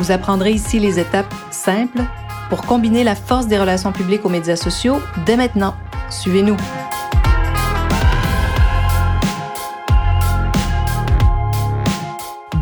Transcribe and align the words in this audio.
Vous 0.00 0.12
apprendrez 0.12 0.52
ici 0.52 0.80
les 0.80 0.98
étapes 0.98 1.34
simples 1.50 2.00
pour 2.48 2.62
combiner 2.62 3.04
la 3.04 3.14
force 3.14 3.48
des 3.48 3.58
relations 3.58 3.92
publiques 3.92 4.24
aux 4.24 4.30
médias 4.30 4.56
sociaux 4.56 4.98
dès 5.26 5.36
maintenant. 5.36 5.74
Suivez-nous. 6.08 6.56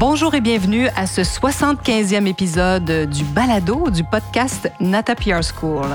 Bonjour 0.00 0.34
et 0.34 0.40
bienvenue 0.40 0.88
à 0.96 1.06
ce 1.06 1.20
75e 1.20 2.26
épisode 2.26 3.08
du 3.08 3.22
balado 3.22 3.88
du 3.90 4.02
podcast 4.02 4.68
Nata 4.80 5.14
PR 5.14 5.44
School. 5.44 5.86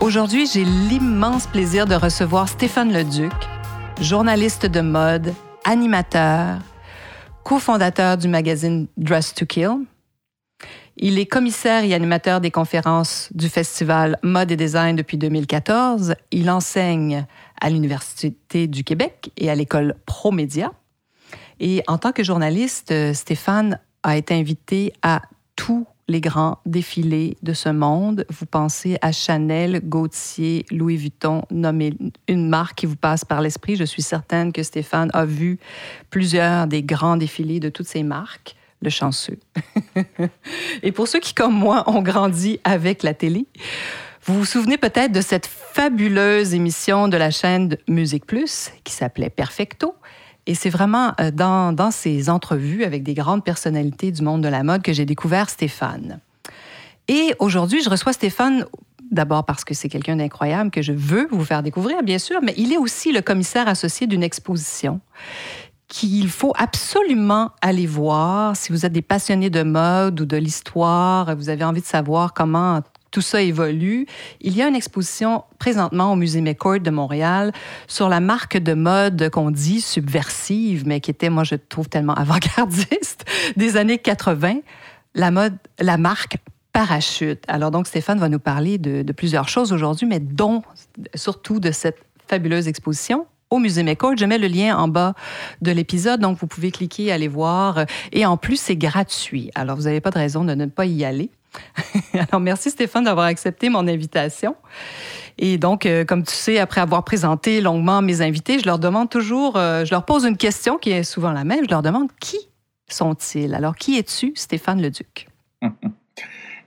Aujourd'hui, 0.00 0.46
j'ai 0.50 0.64
l'immense 0.64 1.46
plaisir 1.46 1.84
de 1.84 1.96
recevoir 1.96 2.48
Stéphane 2.48 2.94
Leduc, 2.94 3.34
journaliste 4.00 4.64
de 4.64 4.80
mode, 4.80 5.34
animateur, 5.64 6.60
cofondateur 7.42 8.16
du 8.16 8.28
magazine 8.28 8.86
Dress 8.96 9.34
to 9.34 9.44
Kill. 9.44 9.84
Il 10.96 11.18
est 11.18 11.26
commissaire 11.26 11.82
et 11.82 11.92
animateur 11.92 12.40
des 12.40 12.52
conférences 12.52 13.28
du 13.34 13.48
festival 13.48 14.16
Mode 14.22 14.52
et 14.52 14.56
Design 14.56 14.94
depuis 14.94 15.18
2014. 15.18 16.14
Il 16.30 16.48
enseigne 16.50 17.26
à 17.60 17.68
l'Université 17.68 18.68
du 18.68 18.84
Québec 18.84 19.30
et 19.36 19.50
à 19.50 19.56
l'école 19.56 19.96
ProMédia. 20.06 20.72
Et 21.58 21.82
en 21.88 21.98
tant 21.98 22.12
que 22.12 22.22
journaliste, 22.22 22.92
euh, 22.92 23.12
Stéphane 23.12 23.80
a 24.04 24.16
été 24.16 24.34
invité 24.34 24.92
à 25.02 25.22
tous 25.56 25.86
les 26.06 26.20
grands 26.20 26.58
défilés 26.66 27.38
de 27.42 27.54
ce 27.54 27.70
monde. 27.70 28.26
Vous 28.28 28.46
pensez 28.46 28.98
à 29.00 29.10
Chanel, 29.10 29.80
Gaultier, 29.84 30.64
Louis 30.70 30.96
Vuitton, 30.96 31.42
nommez 31.50 31.96
une 32.28 32.48
marque 32.48 32.78
qui 32.78 32.86
vous 32.86 32.96
passe 32.96 33.24
par 33.24 33.40
l'esprit. 33.40 33.76
Je 33.76 33.84
suis 33.84 34.02
certaine 34.02 34.52
que 34.52 34.62
Stéphane 34.62 35.10
a 35.14 35.24
vu 35.24 35.58
plusieurs 36.10 36.66
des 36.66 36.82
grands 36.82 37.16
défilés 37.16 37.60
de 37.60 37.68
toutes 37.68 37.88
ces 37.88 38.02
marques. 38.02 38.56
Le 38.84 38.90
chanceux. 38.90 39.38
Et 40.82 40.92
pour 40.92 41.08
ceux 41.08 41.18
qui, 41.18 41.32
comme 41.32 41.54
moi, 41.54 41.84
ont 41.88 42.02
grandi 42.02 42.60
avec 42.64 43.02
la 43.02 43.14
télé, 43.14 43.46
vous 44.24 44.34
vous 44.34 44.44
souvenez 44.44 44.76
peut-être 44.76 45.10
de 45.10 45.22
cette 45.22 45.46
fabuleuse 45.46 46.52
émission 46.52 47.08
de 47.08 47.16
la 47.16 47.30
chaîne 47.30 47.78
Musique 47.88 48.26
Plus 48.26 48.70
qui 48.84 48.92
s'appelait 48.92 49.30
Perfecto 49.30 49.94
et 50.46 50.54
c'est 50.54 50.68
vraiment 50.68 51.12
euh, 51.18 51.30
dans 51.30 51.90
ces 51.90 52.28
entrevues 52.28 52.84
avec 52.84 53.02
des 53.02 53.14
grandes 53.14 53.42
personnalités 53.42 54.12
du 54.12 54.22
monde 54.22 54.42
de 54.42 54.48
la 54.48 54.62
mode 54.62 54.82
que 54.82 54.92
j'ai 54.92 55.06
découvert 55.06 55.48
Stéphane. 55.48 56.20
Et 57.08 57.34
aujourd'hui, 57.38 57.82
je 57.82 57.88
reçois 57.88 58.12
Stéphane 58.12 58.66
d'abord 59.10 59.44
parce 59.44 59.64
que 59.64 59.74
c'est 59.74 59.88
quelqu'un 59.88 60.16
d'incroyable 60.16 60.70
que 60.70 60.82
je 60.82 60.92
veux 60.92 61.28
vous 61.30 61.44
faire 61.44 61.62
découvrir, 61.62 62.02
bien 62.02 62.18
sûr, 62.18 62.40
mais 62.42 62.54
il 62.56 62.72
est 62.72 62.76
aussi 62.76 63.12
le 63.12 63.22
commissaire 63.22 63.68
associé 63.68 64.06
d'une 64.06 64.22
exposition 64.22 65.00
qu'il 65.94 66.28
faut 66.28 66.52
absolument 66.56 67.52
aller 67.62 67.86
voir 67.86 68.56
si 68.56 68.72
vous 68.72 68.84
êtes 68.84 68.92
des 68.92 69.00
passionnés 69.00 69.48
de 69.48 69.62
mode 69.62 70.20
ou 70.20 70.24
de 70.24 70.36
l'histoire, 70.36 71.36
vous 71.36 71.50
avez 71.50 71.62
envie 71.62 71.82
de 71.82 71.86
savoir 71.86 72.34
comment 72.34 72.80
tout 73.12 73.20
ça 73.20 73.40
évolue. 73.40 74.04
Il 74.40 74.56
y 74.56 74.62
a 74.62 74.66
une 74.66 74.74
exposition 74.74 75.44
présentement 75.60 76.12
au 76.12 76.16
Musée 76.16 76.40
McCord 76.40 76.80
de 76.80 76.90
Montréal 76.90 77.52
sur 77.86 78.08
la 78.08 78.18
marque 78.18 78.58
de 78.58 78.74
mode 78.74 79.30
qu'on 79.30 79.52
dit 79.52 79.80
subversive, 79.80 80.84
mais 80.84 80.98
qui 80.98 81.12
était, 81.12 81.30
moi, 81.30 81.44
je 81.44 81.54
trouve 81.54 81.88
tellement 81.88 82.14
avant-gardiste, 82.16 83.24
des 83.56 83.76
années 83.76 83.98
80, 83.98 84.62
la 85.14 85.96
marque 85.96 86.38
Parachute. 86.72 87.44
Alors 87.46 87.70
donc, 87.70 87.86
Stéphane 87.86 88.18
va 88.18 88.28
nous 88.28 88.40
parler 88.40 88.78
de, 88.78 89.02
de 89.02 89.12
plusieurs 89.12 89.48
choses 89.48 89.72
aujourd'hui, 89.72 90.08
mais 90.08 90.18
dont 90.18 90.64
surtout 91.14 91.60
de 91.60 91.70
cette 91.70 91.98
fabuleuse 92.26 92.66
exposition 92.66 93.28
au 93.54 93.58
Musée 93.58 93.82
McCord. 93.82 94.16
Je 94.16 94.24
mets 94.24 94.38
le 94.38 94.48
lien 94.48 94.76
en 94.76 94.88
bas 94.88 95.14
de 95.62 95.70
l'épisode, 95.72 96.20
donc 96.20 96.38
vous 96.38 96.46
pouvez 96.46 96.70
cliquer, 96.70 97.12
aller 97.12 97.28
voir. 97.28 97.86
Et 98.12 98.26
en 98.26 98.36
plus, 98.36 98.60
c'est 98.60 98.76
gratuit. 98.76 99.50
Alors, 99.54 99.76
vous 99.76 99.84
n'avez 99.84 100.00
pas 100.00 100.10
de 100.10 100.18
raison 100.18 100.44
de 100.44 100.54
ne 100.54 100.66
pas 100.66 100.86
y 100.86 101.04
aller. 101.04 101.30
Alors, 102.14 102.40
merci 102.40 102.70
Stéphane 102.70 103.04
d'avoir 103.04 103.26
accepté 103.26 103.68
mon 103.68 103.86
invitation. 103.86 104.56
Et 105.38 105.58
donc, 105.58 105.86
euh, 105.86 106.04
comme 106.04 106.22
tu 106.22 106.34
sais, 106.34 106.58
après 106.58 106.80
avoir 106.80 107.04
présenté 107.04 107.60
longuement 107.60 108.02
mes 108.02 108.20
invités, 108.20 108.58
je 108.58 108.66
leur 108.66 108.78
demande 108.78 109.10
toujours, 109.10 109.56
euh, 109.56 109.84
je 109.84 109.90
leur 109.90 110.04
pose 110.04 110.24
une 110.24 110.36
question 110.36 110.78
qui 110.78 110.90
est 110.90 111.02
souvent 111.02 111.32
la 111.32 111.44
même. 111.44 111.64
Je 111.64 111.70
leur 111.70 111.82
demande 111.82 112.08
qui 112.20 112.38
sont-ils? 112.88 113.54
Alors, 113.54 113.76
qui 113.76 113.98
es-tu, 113.98 114.32
Stéphane 114.36 114.80
Leduc? 114.80 115.28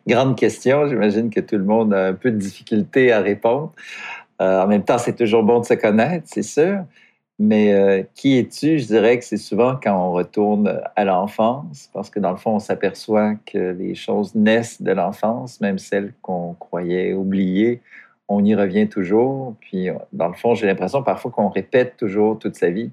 Grande 0.07 0.37
question. 0.37 0.87
J'imagine 0.87 1.29
que 1.29 1.39
tout 1.39 1.57
le 1.57 1.63
monde 1.63 1.93
a 1.93 2.07
un 2.07 2.13
peu 2.13 2.31
de 2.31 2.37
difficulté 2.37 3.11
à 3.11 3.19
répondre. 3.19 3.73
Euh, 4.41 4.61
en 4.61 4.67
même 4.67 4.83
temps, 4.83 4.97
c'est 4.97 5.15
toujours 5.15 5.43
bon 5.43 5.59
de 5.59 5.65
se 5.65 5.73
connaître, 5.73 6.27
c'est 6.27 6.43
sûr. 6.43 6.83
Mais 7.39 7.71
euh, 7.73 8.03
qui 8.15 8.37
es-tu? 8.37 8.79
Je 8.79 8.87
dirais 8.87 9.19
que 9.19 9.25
c'est 9.25 9.37
souvent 9.37 9.77
quand 9.81 9.95
on 9.95 10.11
retourne 10.11 10.81
à 10.95 11.05
l'enfance, 11.05 11.89
parce 11.93 12.09
que 12.09 12.19
dans 12.19 12.31
le 12.31 12.37
fond, 12.37 12.55
on 12.55 12.59
s'aperçoit 12.59 13.35
que 13.45 13.71
les 13.71 13.93
choses 13.95 14.33
naissent 14.33 14.81
de 14.81 14.91
l'enfance, 14.91 15.61
même 15.61 15.77
celles 15.77 16.13
qu'on 16.21 16.55
croyait 16.55 17.13
oubliées. 17.13 17.81
On 18.27 18.43
y 18.43 18.55
revient 18.55 18.89
toujours. 18.89 19.55
Puis, 19.61 19.89
dans 20.13 20.27
le 20.27 20.33
fond, 20.33 20.55
j'ai 20.55 20.67
l'impression 20.67 21.03
parfois 21.03 21.31
qu'on 21.31 21.49
répète 21.49 21.95
toujours 21.97 22.39
toute 22.39 22.55
sa 22.55 22.69
vie. 22.69 22.91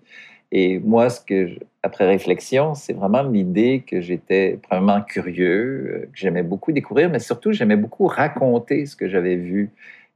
Et 0.53 0.78
moi, 0.78 1.11
ce 1.11 1.21
que 1.21 1.59
après 1.82 2.06
réflexion, 2.06 2.75
c'est 2.75 2.93
vraiment 2.93 3.25
l'idée 3.25 3.84
que 3.87 4.00
j'étais 4.00 4.61
vraiment 4.71 5.03
curieux, 5.03 5.91
euh, 5.91 6.00
que 6.06 6.16
j'aimais 6.16 6.44
beaucoup 6.44 6.71
découvrir, 6.71 7.11
mais 7.11 7.19
surtout, 7.19 7.53
j'aimais 7.53 7.76
beaucoup 7.76 8.06
raconter 8.06 8.87
ce 8.87 8.94
que 8.94 9.09
j'avais 9.09 9.34
vu. 9.34 9.71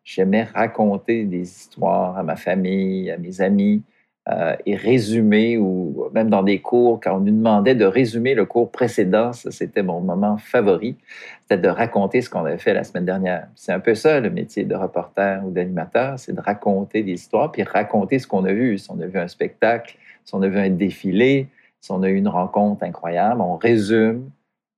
J'aimais 0.08 0.44
raconter 0.44 1.24
des 1.24 1.42
histoires 1.42 2.16
à 2.16 2.22
ma 2.22 2.36
famille, 2.36 3.10
à 3.10 3.18
mes 3.18 3.42
amis. 3.42 3.82
Euh, 4.30 4.56
et 4.64 4.74
résumer, 4.74 5.58
ou 5.58 6.08
même 6.14 6.30
dans 6.30 6.42
des 6.42 6.60
cours, 6.60 6.98
quand 7.02 7.16
on 7.16 7.20
nous 7.20 7.32
demandait 7.32 7.74
de 7.74 7.84
résumer 7.84 8.34
le 8.34 8.46
cours 8.46 8.70
précédent, 8.70 9.32
c'était 9.32 9.82
mon 9.82 10.00
moment 10.00 10.36
favori, 10.36 10.96
c'était 11.42 11.56
de 11.56 11.68
raconter 11.68 12.20
ce 12.20 12.28
qu'on 12.28 12.44
avait 12.44 12.58
fait 12.58 12.74
la 12.74 12.84
semaine 12.84 13.06
dernière. 13.06 13.48
C'est 13.54 13.72
un 13.72 13.80
peu 13.80 13.94
ça 13.94 14.20
le 14.20 14.28
métier 14.28 14.64
de 14.64 14.74
reporter 14.74 15.42
ou 15.46 15.50
d'animateur, 15.50 16.18
c'est 16.18 16.34
de 16.34 16.40
raconter 16.40 17.02
des 17.02 17.12
histoires, 17.12 17.52
puis 17.52 17.62
raconter 17.62 18.18
ce 18.18 18.26
qu'on 18.26 18.44
a 18.44 18.52
vu. 18.52 18.76
Si 18.76 18.90
on 18.90 19.00
a 19.00 19.06
vu 19.06 19.18
un 19.18 19.28
spectacle, 19.28 19.96
si 20.24 20.34
on 20.34 20.42
a 20.42 20.48
vu 20.48 20.58
un 20.58 20.70
défilé, 20.70 21.48
si 21.80 21.92
on 21.92 22.02
a 22.02 22.08
eu 22.08 22.16
une 22.16 22.28
rencontre 22.28 22.82
incroyable, 22.82 23.40
on 23.40 23.56
résume 23.56 24.30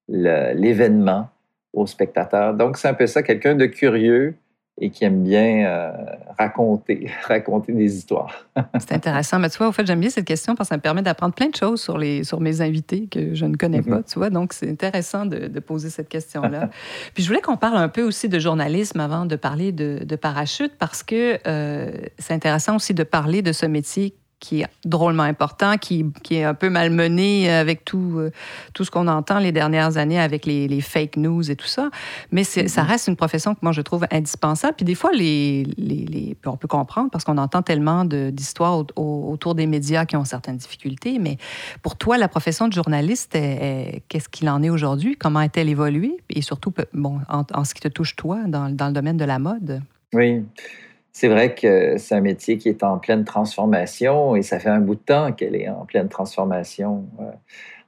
l'événement 0.08 1.28
aux 1.72 1.86
spectateurs. 1.86 2.54
Donc 2.54 2.76
c'est 2.76 2.88
un 2.88 2.94
peu 2.94 3.06
ça, 3.06 3.22
quelqu'un 3.24 3.56
de 3.56 3.66
curieux, 3.66 4.36
et 4.80 4.90
qui 4.90 5.04
aime 5.04 5.22
bien 5.22 5.66
euh, 5.66 5.92
raconter, 6.38 7.10
raconter 7.28 7.72
des 7.72 7.96
histoires. 7.96 8.46
c'est 8.78 8.92
intéressant. 8.92 9.38
Mais 9.38 9.50
tu 9.50 9.58
vois, 9.58 9.68
au 9.68 9.72
fait, 9.72 9.86
j'aime 9.86 10.00
bien 10.00 10.10
cette 10.10 10.24
question 10.24 10.54
parce 10.54 10.68
que 10.68 10.74
ça 10.74 10.76
me 10.76 10.82
permet 10.82 11.02
d'apprendre 11.02 11.34
plein 11.34 11.48
de 11.48 11.54
choses 11.54 11.80
sur, 11.80 11.98
les, 11.98 12.24
sur 12.24 12.40
mes 12.40 12.60
invités 12.62 13.06
que 13.06 13.34
je 13.34 13.44
ne 13.44 13.56
connais 13.56 13.82
pas, 13.82 13.98
mm-hmm. 13.98 14.12
tu 14.12 14.18
vois. 14.18 14.30
Donc, 14.30 14.52
c'est 14.52 14.70
intéressant 14.70 15.26
de, 15.26 15.48
de, 15.48 15.60
poser 15.60 15.90
cette 15.90 16.08
question-là. 16.08 16.70
Puis, 17.14 17.22
je 17.22 17.28
voulais 17.28 17.42
qu'on 17.42 17.56
parle 17.56 17.76
un 17.76 17.88
peu 17.88 18.02
aussi 18.02 18.28
de 18.28 18.38
journalisme 18.38 19.00
avant 19.00 19.26
de 19.26 19.36
parler 19.36 19.72
de, 19.72 20.00
de 20.02 20.16
parachute 20.16 20.72
parce 20.78 21.02
que 21.02 21.38
euh, 21.46 21.92
c'est 22.18 22.34
intéressant 22.34 22.76
aussi 22.76 22.94
de 22.94 23.02
parler 23.02 23.42
de 23.42 23.52
ce 23.52 23.66
métier 23.66 24.14
qui 24.40 24.62
est 24.62 24.66
drôlement 24.84 25.22
important, 25.22 25.76
qui, 25.76 26.10
est 26.30 26.42
un 26.42 26.54
peu 26.54 26.70
malmené 26.70 27.50
avec 27.52 27.84
tout, 27.84 28.14
euh, 28.16 28.32
tout 28.72 28.84
ce 28.84 28.90
qu'on 28.90 29.06
entend 29.06 29.38
les 29.38 29.52
dernières 29.52 29.98
années 29.98 30.18
avec 30.18 30.46
les, 30.46 30.80
fake 30.80 31.18
news 31.18 31.50
et 31.50 31.56
tout 31.56 31.66
ça. 31.66 31.90
Mais 32.32 32.42
ça 32.42 32.82
reste 32.82 33.06
une 33.06 33.16
profession 33.16 33.54
que 33.54 33.60
moi, 33.62 33.72
je 33.72 33.82
trouve 33.82 34.06
indispensable. 34.10 34.74
Puis 34.76 34.86
des 34.86 34.94
fois, 34.94 35.10
on 35.12 36.56
peut 36.56 36.68
comprendre 36.68 37.10
parce 37.10 37.24
qu'on 37.24 37.36
entend 37.36 37.60
tellement 37.60 38.06
d'histoires 38.06 38.82
autour 38.96 39.54
des 39.54 39.66
médias 39.66 40.06
qui 40.06 40.16
ont 40.16 40.24
certaines 40.24 40.56
difficultés. 40.56 41.18
Mais 41.18 41.36
pour 41.82 41.96
toi, 41.96 42.16
la 42.16 42.28
profession 42.28 42.66
de 42.66 42.72
journaliste, 42.72 43.32
qu'est-ce 44.08 44.28
qu'il 44.30 44.48
en 44.48 44.62
est 44.62 44.70
aujourd'hui? 44.70 45.16
Comment 45.16 45.40
a-t-elle 45.40 45.68
évolué? 45.68 46.16
Et 46.30 46.40
surtout, 46.40 46.72
bon, 46.94 47.20
en, 47.28 47.64
ce 47.64 47.74
qui 47.74 47.80
te 47.80 47.88
touche, 47.88 48.16
toi, 48.16 48.38
dans 48.46 48.68
le 48.68 48.92
domaine 48.92 49.18
de 49.18 49.24
la 49.26 49.38
mode? 49.38 49.82
Oui. 50.14 50.42
C'est 51.12 51.28
vrai 51.28 51.54
que 51.54 51.96
c'est 51.98 52.14
un 52.14 52.20
métier 52.20 52.56
qui 52.56 52.68
est 52.68 52.84
en 52.84 52.98
pleine 52.98 53.24
transformation 53.24 54.36
et 54.36 54.42
ça 54.42 54.60
fait 54.60 54.68
un 54.68 54.80
bout 54.80 54.94
de 54.94 55.00
temps 55.00 55.32
qu'elle 55.32 55.56
est 55.56 55.68
en 55.68 55.84
pleine 55.84 56.08
transformation. 56.08 57.04
Euh, 57.20 57.24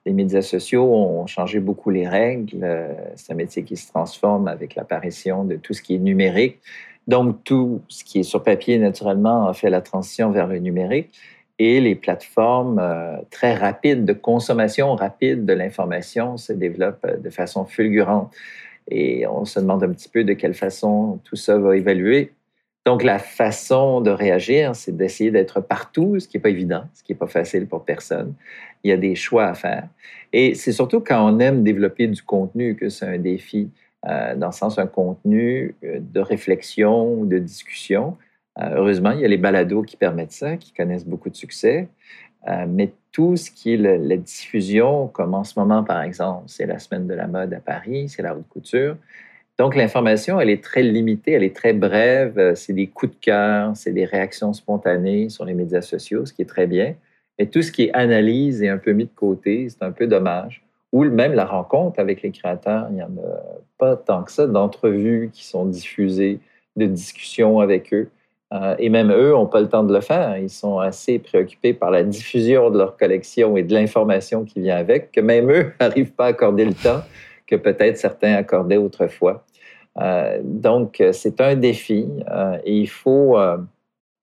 les 0.05 0.13
médias 0.13 0.43
sociaux 0.43 0.85
ont 0.85 1.27
changé 1.27 1.61
beaucoup 1.61 1.91
les 1.91 2.09
règles. 2.09 2.59
Euh, 2.65 2.93
c'est 3.15 3.33
un 3.33 3.37
métier 3.37 3.63
qui 3.63 3.77
se 3.77 3.89
transforme 3.89 4.49
avec 4.49 4.75
l'apparition 4.75 5.45
de 5.45 5.57
tout 5.57 5.73
ce 5.73 5.83
qui 5.83 5.95
est 5.95 6.01
numérique. 6.01 6.59
Donc, 7.07 7.43
tout 7.45 7.83
ce 7.89 8.05
qui 8.05 8.21
est 8.21 8.23
sur 8.25 8.43
papier, 8.43 8.79
naturellement, 8.79 9.49
a 9.49 9.55
fait 9.55 9.71
la 9.71 9.81
transition 9.81 10.31
vers 10.31 10.47
le 10.47 10.59
numérique. 10.59 11.11
et 11.59 11.81
les 11.81 11.95
plateformes 11.95 12.81
euh, 12.81 13.19
très 13.31 13.55
rapides 13.55 14.05
de 14.05 14.15
consommation 14.15 14.97
rapide 14.97 15.45
de 15.45 15.53
l'information 15.53 16.37
se 16.37 16.53
développent 16.53 17.07
de 17.23 17.31
façon 17.31 17.67
fulgurante. 17.67 18.35
Et 18.91 19.27
on 19.29 19.45
se 19.45 19.61
demande 19.61 19.85
un 19.85 19.93
petit 19.93 20.09
peu 20.09 20.25
de 20.25 20.33
quelle 20.33 20.55
façon 20.55 21.21
tout 21.25 21.37
ça 21.37 21.59
va 21.59 21.77
évaluer. 21.77 22.33
Donc, 22.85 23.05
la 23.05 23.19
façon 23.19 24.01
de 24.01 24.11
réagir, 24.11 24.75
c'est 24.75 24.97
d'essayer 24.97 25.31
d'être 25.31 25.61
partout, 25.61 26.19
ce 26.19 26.27
qui 26.27 26.37
n'est 26.37 26.43
pas 26.43 26.51
évident, 26.51 26.85
ce 26.95 27.03
qui 27.03 27.13
n'est 27.13 27.19
pas 27.19 27.29
facile 27.29 27.67
pour 27.67 27.85
personne. 27.85 28.35
Il 28.83 28.91
y 28.91 28.93
a 28.93 28.97
des 28.97 29.15
choix 29.15 29.47
à 29.47 29.55
faire. 29.55 29.89
Et 30.33 30.55
c'est 30.55 30.73
surtout 30.73 31.01
quand 31.01 31.33
on 31.33 31.39
aime 31.39 31.63
développer 31.63 32.09
du 32.09 32.23
contenu 32.23 32.75
que 32.75 32.89
c'est 32.89 33.07
un 33.07 33.19
défi, 33.19 33.71
euh, 34.09 34.35
dans 34.35 34.49
le 34.49 34.53
sens 34.53 34.79
un 34.79 34.87
contenu 34.87 35.77
de 35.83 36.21
réflexion 36.21 37.13
ou 37.15 37.27
de 37.27 37.39
discussion 37.39 38.17
euh, 38.59 38.75
heureusement, 38.77 39.13
il 39.13 39.21
y 39.21 39.25
a 39.25 39.29
les 39.29 39.39
balados 39.39 39.83
qui 39.83 39.97
permettent 39.97 40.33
ça, 40.33 40.57
qui 40.57 40.73
connaissent 40.73 41.07
beaucoup 41.07 41.31
de 41.31 41.37
succès. 41.37 41.89
Euh, 42.49 42.67
mais 42.69 42.93
tout 43.13 43.37
ce 43.37 43.51
qui 43.51 43.75
est 43.75 43.77
la 43.77 44.17
diffusion, 44.17 45.09
comme 45.09 45.35
en 45.35 45.45
ce 45.45 45.59
moment, 45.59 45.85
par 45.85 46.03
exemple, 46.03 46.45
c'est 46.47 46.67
la 46.67 46.79
semaine 46.79 47.07
de 47.07 47.15
la 47.15 47.27
mode 47.27 47.55
à 47.55 47.61
Paris, 47.61 48.09
c'est 48.09 48.23
la 48.23 48.35
haute 48.37 48.49
couture. 48.49 48.97
Donc, 49.59 49.77
l'information, 49.77 50.41
elle 50.41 50.51
est 50.51 50.63
très 50.63 50.83
limitée, 50.83 51.33
elle 51.33 51.45
est 51.45 51.55
très 51.55 51.73
brève. 51.73 52.39
Euh, 52.39 52.55
c'est 52.55 52.73
des 52.73 52.87
coups 52.87 53.13
de 53.13 53.21
cœur, 53.21 53.73
c'est 53.77 53.93
des 53.93 54.05
réactions 54.05 54.53
spontanées 54.53 55.29
sur 55.29 55.45
les 55.45 55.55
médias 55.55 55.83
sociaux, 55.83 56.25
ce 56.27 56.33
qui 56.33 56.43
est 56.43 56.47
très 56.47 56.67
bien. 56.67 56.95
Mais 57.39 57.47
tout 57.47 57.63
ce 57.63 57.71
qui 57.71 57.85
est 57.85 57.93
analyse 57.93 58.63
est 58.63 58.69
un 58.69 58.79
peu 58.79 58.93
mis 58.93 59.05
de 59.05 59.11
côté, 59.15 59.69
c'est 59.69 59.83
un 59.83 59.93
peu 59.93 60.07
dommage. 60.07 60.65
Ou 60.93 61.05
même 61.05 61.33
la 61.33 61.45
rencontre 61.45 62.01
avec 62.01 62.23
les 62.23 62.31
créateurs, 62.31 62.87
il 62.91 62.97
n'y 62.97 63.03
en 63.03 63.07
a 63.07 63.43
pas 63.79 63.97
tant 63.97 64.23
que 64.23 64.33
ça 64.33 64.47
d'entrevues 64.47 65.31
qui 65.33 65.47
sont 65.47 65.65
diffusées, 65.65 66.41
de 66.77 66.87
discussions 66.87 67.61
avec 67.61 67.93
eux. 67.95 68.11
Euh, 68.53 68.75
et 68.79 68.91
même 68.91 69.11
eux 69.11 69.31
n'ont 69.31 69.47
pas 69.47 69.61
le 69.61 69.69
temps 69.69 69.85
de 69.85 69.95
le 69.95 70.03
faire. 70.03 70.37
Ils 70.37 70.51
sont 70.51 70.79
assez 70.79 71.19
préoccupés 71.19 71.73
par 71.73 71.91
la 71.91 72.03
diffusion 72.03 72.71
de 72.71 72.77
leur 72.77 72.99
collection 72.99 73.57
et 73.57 73.63
de 73.63 73.73
l'information 73.73 74.45
qui 74.45 74.61
vient 74.61 74.77
avec, 74.77 75.11
que 75.13 75.21
même 75.21 75.51
eux 75.51 75.73
n'arrivent 75.81 76.13
pas 76.13 76.27
à 76.27 76.29
accorder 76.29 76.67
le 76.67 76.75
temps 76.75 77.03
que 77.57 77.57
peut-être 77.57 77.99
certains 77.99 78.35
accordaient 78.35 78.77
autrefois. 78.77 79.45
Euh, 79.99 80.41
donc, 80.43 81.03
c'est 81.13 81.41
un 81.41 81.55
défi 81.55 82.09
euh, 82.31 82.59
et 82.65 82.79
il 82.79 82.89
faut, 82.89 83.37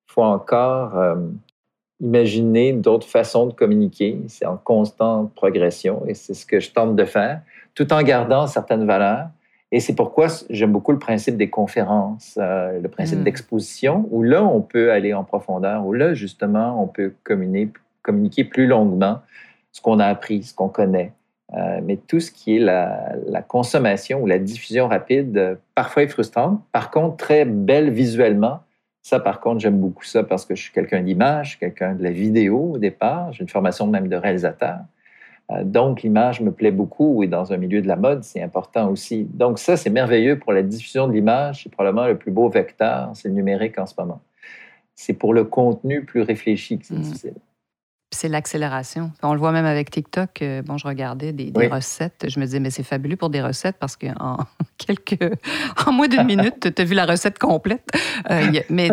faut 0.07 0.23
encore 0.23 1.17
imaginer 2.01 2.73
d'autres 2.73 3.07
façons 3.07 3.47
de 3.47 3.53
communiquer. 3.53 4.19
C'est 4.27 4.45
en 4.45 4.57
constante 4.57 5.33
progression 5.33 6.03
et 6.07 6.13
c'est 6.13 6.33
ce 6.33 6.45
que 6.45 6.59
je 6.59 6.71
tente 6.71 6.95
de 6.95 7.05
faire, 7.05 7.41
tout 7.75 7.91
en 7.93 8.01
gardant 8.01 8.47
certaines 8.47 8.85
valeurs 8.85 9.27
et 9.71 9.79
c'est 9.79 9.93
pourquoi 9.93 10.27
j'aime 10.49 10.71
beaucoup 10.71 10.91
le 10.91 10.99
principe 10.99 11.37
des 11.37 11.49
conférences, 11.49 12.39
euh, 12.41 12.79
le 12.79 12.89
principe 12.89 13.19
hmm. 13.19 13.23
d'exposition, 13.23 14.07
où 14.09 14.23
là, 14.23 14.43
on 14.43 14.61
peut 14.61 14.91
aller 14.91 15.13
en 15.13 15.23
profondeur, 15.23 15.85
où 15.85 15.93
là, 15.93 16.13
justement, 16.15 16.81
on 16.81 16.87
peut 16.87 17.13
communiquer, 17.23 17.73
communiquer 18.01 18.43
plus 18.45 18.65
longuement 18.65 19.19
ce 19.71 19.81
qu'on 19.81 19.99
a 19.99 20.05
appris, 20.05 20.43
ce 20.43 20.55
qu'on 20.55 20.69
connaît. 20.69 21.13
Euh, 21.55 21.79
mais 21.83 21.97
tout 21.97 22.19
ce 22.19 22.31
qui 22.31 22.57
est 22.57 22.59
la, 22.59 23.13
la, 23.27 23.41
consommation 23.41 24.21
ou 24.21 24.27
la 24.27 24.37
diffusion 24.37 24.87
rapide, 24.87 25.37
euh, 25.37 25.55
parfois 25.73 26.03
est 26.03 26.07
frustrante. 26.07 26.61
Par 26.71 26.91
contre, 26.91 27.17
très 27.17 27.43
belle 27.43 27.89
visuellement. 27.89 28.59
Ça, 29.01 29.19
par 29.19 29.39
contre, 29.39 29.59
j'aime 29.59 29.79
beaucoup 29.79 30.03
ça 30.03 30.23
parce 30.23 30.45
que 30.45 30.53
je 30.53 30.61
suis 30.61 30.71
quelqu'un 30.71 31.01
d'image, 31.01 31.57
quelqu'un 31.57 31.95
de 31.95 32.03
la 32.03 32.11
vidéo 32.11 32.73
au 32.73 32.77
départ. 32.77 33.33
J'ai 33.33 33.41
une 33.41 33.49
formation 33.49 33.87
même 33.87 34.07
de 34.09 34.15
réalisateur. 34.15 34.77
Euh, 35.49 35.63
donc, 35.63 36.03
l'image 36.03 36.39
me 36.41 36.51
plaît 36.51 36.71
beaucoup 36.71 37.23
et 37.23 37.27
dans 37.27 37.51
un 37.51 37.57
milieu 37.57 37.81
de 37.81 37.87
la 37.87 37.95
mode, 37.95 38.23
c'est 38.23 38.43
important 38.43 38.87
aussi. 38.91 39.23
Donc, 39.33 39.57
ça, 39.57 39.75
c'est 39.75 39.89
merveilleux 39.89 40.37
pour 40.37 40.53
la 40.53 40.61
diffusion 40.61 41.07
de 41.07 41.13
l'image. 41.13 41.63
C'est 41.63 41.71
probablement 41.71 42.05
le 42.05 42.17
plus 42.17 42.31
beau 42.31 42.47
vecteur, 42.49 43.09
c'est 43.15 43.27
le 43.27 43.33
numérique 43.33 43.79
en 43.79 43.87
ce 43.87 43.95
moment. 43.97 44.21
C'est 44.93 45.13
pour 45.13 45.33
le 45.33 45.45
contenu 45.45 46.03
plus 46.03 46.21
réfléchi 46.21 46.77
que 46.77 46.85
c'est 46.85 46.93
mmh. 46.93 47.01
difficile 47.01 47.33
c'est 48.11 48.27
l'accélération. 48.27 49.11
On 49.21 49.33
le 49.33 49.39
voit 49.39 49.51
même 49.51 49.67
avec 49.67 49.91
TikTok. 49.91 50.41
Euh, 50.41 50.63
bon, 50.63 50.77
je 50.77 50.87
regardais 50.87 51.31
des, 51.31 51.51
recettes. 51.67 52.25
Je 52.27 52.39
me 52.39 52.45
disais, 52.45 52.59
mais 52.59 52.71
c'est 52.71 52.83
fabuleux 52.83 53.15
pour 53.15 53.29
des 53.29 53.41
recettes 53.41 53.75
parce 53.79 53.95
qu'en 53.95 54.37
quelques. 54.77 55.19
En 55.85 55.91
moins 55.91 56.07
d'une 56.07 56.25
minute, 56.25 56.73
tu 56.75 56.81
as 56.81 56.85
vu 56.85 56.93
la 56.93 57.05
recette 57.05 57.39
complète. 57.39 57.87
Euh, 58.29 58.51
mais 58.69 58.89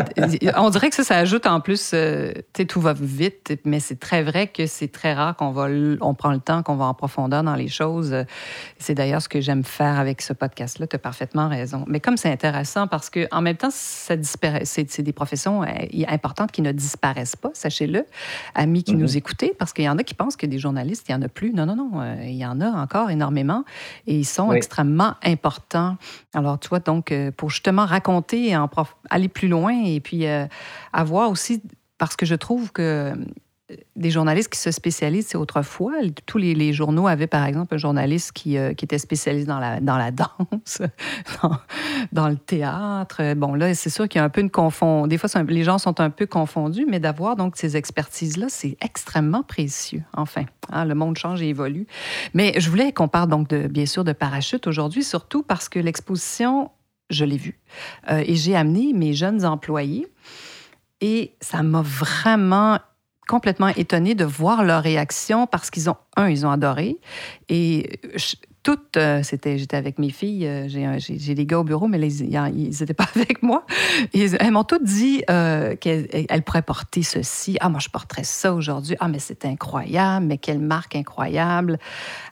on 0.56 0.70
dirait 0.70 0.88
que 0.88 0.94
ça, 0.94 1.04
ça 1.04 1.16
ajoute 1.16 1.46
en 1.46 1.60
plus. 1.60 1.92
Euh, 1.94 2.32
tu 2.32 2.62
sais, 2.62 2.64
tout 2.64 2.80
va 2.80 2.92
vite, 2.92 3.58
mais 3.64 3.80
c'est 3.80 3.98
très 3.98 4.22
vrai 4.22 4.46
que 4.46 4.66
c'est 4.66 4.88
très 4.88 5.14
rare 5.14 5.36
qu'on 5.36 5.50
va. 5.50 5.68
On 6.00 6.14
prend 6.14 6.30
le 6.30 6.38
temps, 6.38 6.62
qu'on 6.62 6.76
va 6.76 6.84
en 6.86 6.94
profondeur 6.94 7.42
dans 7.42 7.54
les 7.54 7.68
choses. 7.68 8.14
C'est 8.78 8.94
d'ailleurs 8.94 9.22
ce 9.22 9.28
que 9.28 9.40
j'aime 9.40 9.64
faire 9.64 9.98
avec 9.98 10.22
ce 10.22 10.32
podcast-là. 10.32 10.86
Tu 10.86 10.96
as 10.96 10.98
parfaitement 10.98 11.48
raison. 11.48 11.84
Mais 11.88 12.00
comme 12.00 12.16
c'est 12.16 12.30
intéressant 12.30 12.86
parce 12.86 13.10
qu'en 13.10 13.40
même 13.40 13.56
temps, 13.56 13.70
ça 13.70 14.16
disparaît. 14.16 14.64
C'est 14.64 15.02
des 15.02 15.12
professions 15.12 15.62
importantes 16.08 16.52
qui 16.52 16.62
ne 16.62 16.72
disparaissent 16.72 17.36
pas, 17.36 17.50
sachez-le. 17.54 18.04
Amis 18.54 18.84
qui 18.84 18.94
nous 18.94 19.05
nous 19.06 19.16
écouter 19.16 19.54
parce 19.58 19.72
qu'il 19.72 19.84
y 19.84 19.88
en 19.88 19.98
a 19.98 20.02
qui 20.02 20.14
pensent 20.14 20.36
que 20.36 20.46
des 20.46 20.58
journalistes, 20.58 21.06
il 21.08 21.12
n'y 21.12 21.22
en 21.22 21.22
a 21.22 21.28
plus. 21.28 21.52
Non, 21.52 21.66
non, 21.66 21.76
non. 21.76 22.00
Euh, 22.00 22.16
il 22.22 22.36
y 22.36 22.46
en 22.46 22.60
a 22.60 22.68
encore 22.68 23.10
énormément 23.10 23.64
et 24.06 24.18
ils 24.18 24.24
sont 24.24 24.52
extrêmement 24.52 25.14
importants. 25.22 25.96
Alors, 26.34 26.58
tu 26.58 26.68
vois, 26.68 26.80
donc, 26.80 27.12
euh, 27.12 27.30
pour 27.30 27.50
justement 27.50 27.86
raconter 27.86 28.48
et 28.48 28.56
en 28.56 28.68
aller 29.10 29.28
plus 29.28 29.48
loin 29.48 29.72
et 29.84 30.00
puis 30.00 30.26
euh, 30.26 30.46
avoir 30.92 31.30
aussi, 31.30 31.62
parce 31.98 32.16
que 32.16 32.26
je 32.26 32.34
trouve 32.34 32.72
que 32.72 33.14
des 33.96 34.10
journalistes 34.10 34.48
qui 34.48 34.60
se 34.60 34.70
spécialisent, 34.70 35.26
c'est 35.28 35.36
autrefois. 35.36 35.94
Tous 36.24 36.38
les, 36.38 36.72
journaux 36.72 37.08
avaient, 37.08 37.26
par 37.26 37.44
exemple, 37.44 37.74
un 37.74 37.78
journaliste 37.78 38.32
qui, 38.32 38.58
euh, 38.58 38.70
était 38.70 38.98
spécialisé 38.98 39.46
dans 39.46 39.58
la, 39.58 39.80
dans 39.80 39.96
la 39.96 40.12
danse, 40.12 40.82
dans, 42.12 42.28
le 42.28 42.36
théâtre. 42.36 43.34
Bon, 43.34 43.54
là, 43.54 43.74
c'est 43.74 43.90
sûr 43.90 44.08
qu'il 44.08 44.20
y 44.20 44.22
a 44.22 44.24
un 44.24 44.28
peu 44.28 44.40
une 44.40 44.50
confond. 44.50 45.08
Des 45.08 45.18
fois, 45.18 45.28
les 45.48 45.64
gens 45.64 45.78
sont 45.78 46.00
un 46.00 46.10
peu 46.10 46.26
confondus, 46.26 46.86
mais 46.88 47.00
d'avoir 47.00 47.34
donc 47.34 47.56
ces 47.56 47.76
expertises-là, 47.76 48.46
c'est 48.48 48.76
extrêmement 48.80 49.42
précieux. 49.42 50.04
Enfin, 50.16 50.44
hein, 50.70 50.84
le 50.84 50.94
monde 50.94 51.18
change 51.18 51.42
et 51.42 51.48
évolue. 51.48 51.88
Mais 52.34 52.54
je 52.58 52.70
voulais 52.70 52.92
qu'on 52.92 53.08
parle 53.08 53.28
donc, 53.28 53.48
de, 53.48 53.66
bien 53.66 53.86
sûr, 53.86 54.04
de 54.04 54.12
parachute 54.12 54.68
aujourd'hui, 54.68 55.02
surtout 55.02 55.42
parce 55.42 55.68
que 55.68 55.80
l'exposition, 55.80 56.70
je 57.10 57.24
l'ai 57.24 57.36
vue. 57.36 57.58
Euh, 58.10 58.22
et 58.24 58.36
j'ai 58.36 58.54
amené 58.54 58.92
mes 58.92 59.12
jeunes 59.12 59.44
employés. 59.44 60.06
Et 61.00 61.34
ça 61.40 61.62
m'a 61.62 61.82
vraiment 61.82 62.78
complètement 63.26 63.68
étonnée 63.68 64.14
de 64.14 64.24
voir 64.24 64.64
leur 64.64 64.82
réaction 64.82 65.46
parce 65.46 65.70
qu'ils 65.70 65.90
ont, 65.90 65.96
un, 66.16 66.28
ils 66.28 66.46
ont 66.46 66.50
adoré. 66.50 66.98
Et 67.48 68.00
toutes, 68.66 68.96
euh, 68.96 69.22
c'était, 69.22 69.58
j'étais 69.58 69.76
avec 69.76 70.00
mes 70.00 70.10
filles, 70.10 70.44
euh, 70.44 70.98
j'ai, 70.98 71.34
des 71.34 71.46
gars 71.46 71.60
au 71.60 71.62
bureau, 71.64 71.86
mais 71.86 72.00
ils 72.00 72.70
n'étaient 72.70 72.94
pas 72.94 73.06
avec 73.14 73.42
moi. 73.42 73.64
elles 74.12 74.50
m'ont 74.50 74.64
toutes 74.64 74.82
dit 74.82 75.22
euh, 75.30 75.76
qu'elles 75.76 76.42
pourraient 76.44 76.62
porter 76.62 77.04
ceci. 77.04 77.56
Ah, 77.60 77.68
moi, 77.68 77.78
je 77.78 77.88
porterais 77.88 78.24
ça 78.24 78.52
aujourd'hui. 78.52 78.96
Ah, 78.98 79.06
mais 79.06 79.20
c'est 79.20 79.44
incroyable, 79.44 80.26
mais 80.26 80.38
quelle 80.38 80.58
marque 80.58 80.96
incroyable. 80.96 81.78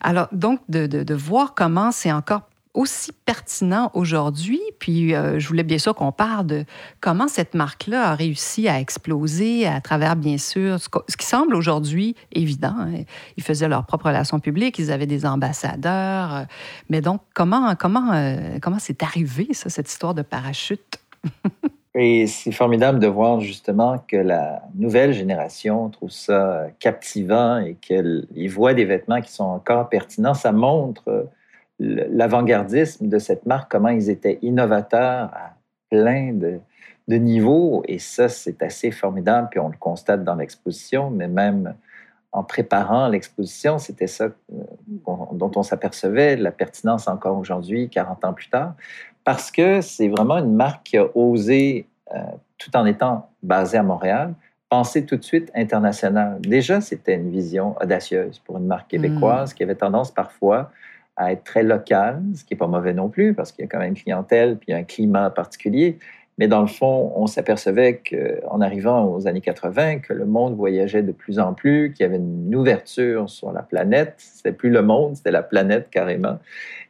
Alors, 0.01 0.27
donc, 0.33 0.59
de, 0.69 0.89
de, 0.89 1.05
de 1.05 1.15
voir 1.15 1.55
comment 1.55 1.93
c'est 1.93 2.11
encore 2.11 2.43
aussi 2.75 3.13
pertinent 3.25 3.91
aujourd'hui. 3.95 4.61
Puis 4.79 5.15
euh, 5.15 5.39
je 5.39 5.49
voulais 5.49 5.63
bien 5.63 5.79
sûr 5.79 5.95
qu'on 5.95 6.13
parle 6.13 6.47
de 6.47 6.65
comment 7.01 7.29
cette 7.29 7.55
marque-là 7.55 8.11
a 8.11 8.15
réussi 8.15 8.69
à 8.69 8.81
exploser 8.81 9.67
à 9.67 9.81
travers, 9.81 10.17
bien 10.17 10.39
sûr, 10.39 10.79
ce, 10.81 10.89
qui 11.17 11.27
semble 11.27 11.55
aujourd'hui 11.55 12.17
évident. 12.33 12.75
Hein. 12.79 13.05
Ils 13.37 13.45
faisaient 13.45 13.69
leur 13.69 13.87
propre 13.87 14.07
relation 14.07 14.41
publique, 14.41 14.79
ils 14.79 14.91
avaient 14.91 15.07
des 15.07 15.25
ambassadeurs. 15.25 16.35
Euh, 16.35 16.45
mais 16.91 17.01
donc, 17.01 17.23
comment 17.33 17.75
comment 17.77 18.13
euh, 18.13 18.59
comment 18.61 18.79
c'est 18.79 19.03
arrivé, 19.03 19.49
ça, 19.53 19.71
cette 19.71 19.89
histoire 19.89 20.15
de 20.15 20.23
parachute? 20.23 21.01
Et 21.97 22.27
c'est 22.27 22.51
formidable 22.51 22.99
de 22.99 23.07
voir 23.07 23.39
justement 23.39 24.05
que 24.09 24.17
la 24.17 24.65
nouvelle 24.75 25.13
génération 25.13 25.91
trouve 25.91 26.11
ça 26.11 26.67
captivant 26.81 27.59
et 27.59 27.77
qu'ils 27.81 28.51
voient 28.51 28.75
des 28.75 28.85
vêtements 28.85 29.21
qui 29.21 29.31
sont 29.31 29.45
encore 29.45 29.89
pertinents. 29.89 30.35
Ça 30.35 30.51
montre 30.51 31.29
l'avant-gardisme 31.79 33.09
de 33.09 33.19
cette 33.19 33.47
marque, 33.47 33.71
comment 33.71 33.89
ils 33.89 34.11
étaient 34.11 34.39
innovateurs 34.43 35.31
à 35.33 35.55
plein 35.91 36.33
de, 36.33 36.61
niveaux. 37.09 37.83
Et 37.87 37.99
ça, 37.99 38.29
c'est 38.29 38.63
assez 38.63 38.91
formidable. 38.91 39.49
Puis 39.51 39.61
on 39.61 39.69
le 39.69 39.77
constate 39.79 40.25
dans 40.25 40.37
l'exposition, 40.37 41.11
mais 41.11 41.29
même 41.29 41.75
en 42.33 42.43
préparant 42.43 43.09
l'exposition, 43.09 43.79
c'était 43.79 44.09
ça 44.09 44.25
euh, 44.25 44.63
dont 45.33 45.51
on 45.55 45.63
s'apercevait, 45.63 46.37
la 46.37 46.51
pertinence 46.51 47.07
encore 47.07 47.39
aujourd'hui, 47.39 47.89
40 47.89 48.25
ans 48.25 48.33
plus 48.33 48.49
tard, 48.49 48.75
parce 49.23 49.53
que 49.53 49.81
c'est 49.81 50.09
vraiment 50.09 50.39
une 50.39 50.55
marque 50.55 50.85
qui 50.85 50.99
a 50.99 51.07
osé, 51.15 51.87
euh, 52.13 52.19
tout 52.59 52.77
en 52.77 52.87
étant 52.87 53.31
basée 53.43 53.79
à 53.79 53.85
Montréal, 53.85 54.35
penser 54.69 55.07
tout 55.07 55.17
de 55.17 55.23
suite 55.23 55.53
international. 55.55 56.41
Déjà, 56.41 56.81
c'était 56.81 57.15
une 57.15 57.31
vision 57.31 57.77
audacieuse 57.81 58.41
pour 58.41 58.59
une 58.59 58.67
marque 58.67 58.91
québécoise 58.91 59.53
mmh. 59.53 59.55
qui 59.55 59.63
avait 59.63 59.77
tendance 59.77 60.11
parfois 60.11 60.73
à 61.17 61.33
être 61.33 61.45
très 61.45 61.63
local, 61.63 62.23
ce 62.35 62.45
qui 62.45 62.55
n'est 62.55 62.59
pas 62.59 62.67
mauvais 62.67 62.93
non 62.93 63.09
plus, 63.09 63.35
parce 63.35 63.53
qu'il 63.53 63.65
y 63.65 63.67
a 63.67 63.69
quand 63.69 63.79
même 63.79 63.91
une 63.91 63.95
clientèle, 63.95 64.59
puis 64.59 64.73
un 64.73 64.83
climat 64.83 65.31
particulier. 65.31 65.99
Mais 66.39 66.49
dans 66.49 66.61
le 66.61 66.67
fond, 66.67 67.13
on 67.15 67.29
s'apercevait 67.29 68.01
qu'en 68.01 68.61
arrivant 68.61 69.07
aux 69.07 69.29
années 69.29 69.41
80, 69.41 70.01
que 70.01 70.13
le 70.13 70.27
monde 70.27 70.57
voyageait 70.57 71.03
de 71.03 71.13
plus 71.13 71.39
en 71.39 71.55
plus, 71.55 71.93
qu'il 71.93 72.05
y 72.05 72.09
avait 72.09 72.17
une 72.17 72.55
ouverture 72.57 73.31
sur 73.31 73.53
la 73.53 73.63
planète. 73.63 74.15
C'était 74.19 74.53
plus 74.53 74.71
le 74.71 74.83
monde, 74.83 75.15
c'était 75.15 75.31
la 75.31 75.45
planète 75.45 75.91
carrément. 75.91 76.39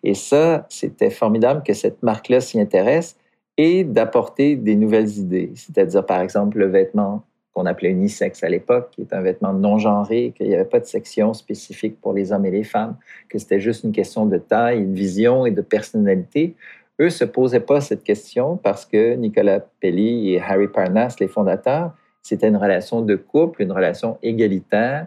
Et 0.03 0.15
ça, 0.15 0.65
c'était 0.71 1.11
formidable 1.11 1.63
que 1.63 1.75
cette 1.75 2.03
marque-là 2.03 2.41
s'y 2.41 2.59
intéresse 2.59 3.19
et 3.59 3.85
d'apporter 3.85 4.57
des 4.57 4.77
nouvelles 4.77 5.19
idées. 5.19 5.53
C'est-à-dire, 5.55 6.07
par 6.07 6.23
exemple, 6.23 6.59
le 6.59 6.67
vêtement 6.67 7.23
qu'on 7.55 7.67
appelait 7.67 7.91
unisexe 7.91 8.43
à 8.43 8.49
l'époque, 8.49 8.91
qui 8.91 9.03
est 9.03 9.13
un 9.13 9.23
vêtement 9.23 9.53
non 9.53 9.79
genré, 9.79 10.33
qu'il 10.37 10.49
n'y 10.49 10.55
avait 10.55 10.65
pas 10.65 10.81
de 10.81 10.87
section 10.87 11.33
spécifique 11.35 12.01
pour 12.01 12.13
les 12.13 12.33
hommes 12.33 12.45
et 12.47 12.51
les 12.51 12.65
femmes, 12.65 12.97
que 13.29 13.39
c'était 13.39 13.61
juste 13.61 13.85
une 13.85 13.93
question 13.93 14.27
de 14.27 14.39
taille, 14.39 14.85
de 14.85 14.95
vision 14.95 15.47
et 15.47 15.53
de 15.53 15.63
personnalité. 15.63 16.57
Eux 17.01 17.05
ne 17.05 17.11
se 17.11 17.25
posaient 17.25 17.61
pas 17.61 17.81
cette 17.81 18.03
question 18.03 18.57
parce 18.57 18.85
que 18.85 19.15
Nicolas 19.15 19.61
Pelli 19.81 20.35
et 20.35 20.41
Harry 20.41 20.69
Parnasse, 20.69 21.21
les 21.21 21.29
fondateurs, 21.29 21.93
c'était 22.23 22.49
une 22.49 22.57
relation 22.57 23.03
de 23.03 23.15
couple, 23.15 23.63
une 23.63 23.73
relation 23.73 24.19
égalitaire, 24.23 25.07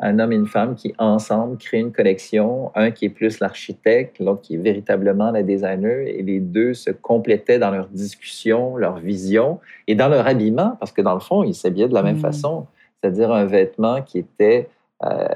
un 0.00 0.18
homme 0.18 0.32
et 0.32 0.36
une 0.36 0.46
femme 0.46 0.74
qui, 0.74 0.92
ensemble, 0.98 1.56
créent 1.58 1.80
une 1.80 1.92
collection, 1.92 2.72
un 2.74 2.90
qui 2.90 3.04
est 3.04 3.08
plus 3.08 3.38
l'architecte, 3.38 4.18
l'autre 4.18 4.42
qui 4.42 4.54
est 4.54 4.58
véritablement 4.58 5.30
le 5.30 5.42
designer, 5.42 6.08
et 6.08 6.22
les 6.22 6.40
deux 6.40 6.74
se 6.74 6.90
complétaient 6.90 7.58
dans 7.58 7.70
leur 7.70 7.86
discussion, 7.88 8.76
leur 8.76 8.98
vision 8.98 9.60
et 9.86 9.94
dans 9.94 10.08
leur 10.08 10.26
habillement, 10.26 10.76
parce 10.80 10.92
que 10.92 11.02
dans 11.02 11.14
le 11.14 11.20
fond, 11.20 11.44
ils 11.44 11.54
s'habillaient 11.54 11.88
de 11.88 11.94
la 11.94 12.02
même 12.02 12.16
mmh. 12.16 12.20
façon, 12.20 12.66
c'est-à-dire 13.00 13.30
un 13.32 13.44
vêtement 13.44 14.02
qui 14.02 14.18
était 14.18 14.68
euh, 15.04 15.26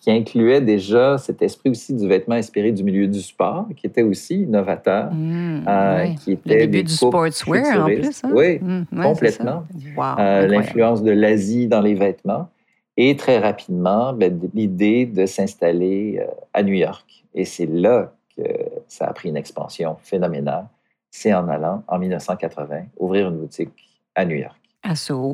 qui 0.00 0.10
incluait 0.10 0.60
déjà 0.60 1.18
cet 1.18 1.40
esprit 1.40 1.70
aussi 1.70 1.94
du 1.94 2.08
vêtement 2.08 2.34
inspiré 2.34 2.72
du 2.72 2.82
milieu 2.82 3.06
du 3.06 3.20
sport, 3.20 3.66
qui 3.76 3.86
était 3.86 4.02
aussi 4.02 4.42
innovateur, 4.42 5.12
mmh, 5.12 5.64
euh, 5.68 6.06
qui 6.16 6.32
était 6.32 6.54
le 6.54 6.60
début 6.66 6.82
du 6.82 6.92
sportswear 6.92 7.84
en 7.84 7.86
plus. 7.86 8.24
Hein? 8.24 8.30
Oui, 8.34 8.58
mmh, 8.60 9.02
complètement. 9.02 9.64
Euh, 10.18 10.48
l'influence 10.48 11.04
de 11.04 11.12
l'Asie 11.12 11.68
dans 11.68 11.80
les 11.80 11.94
vêtements 11.94 12.48
et 12.96 13.16
très 13.16 13.38
rapidement 13.38 14.12
ben, 14.12 14.40
l'idée 14.54 15.06
de 15.06 15.26
s'installer 15.26 16.24
à 16.52 16.62
New 16.62 16.74
York. 16.74 17.24
Et 17.34 17.44
c'est 17.44 17.66
là 17.66 18.12
que 18.36 18.42
ça 18.88 19.06
a 19.06 19.12
pris 19.12 19.28
une 19.28 19.36
expansion 19.36 19.96
phénoménale. 20.02 20.66
C'est 21.10 21.32
en 21.32 21.48
allant 21.48 21.82
en 21.88 21.98
1980 21.98 22.86
ouvrir 22.98 23.28
une 23.28 23.38
boutique 23.38 23.70
à 24.14 24.24
New 24.24 24.36
York. 24.36 24.63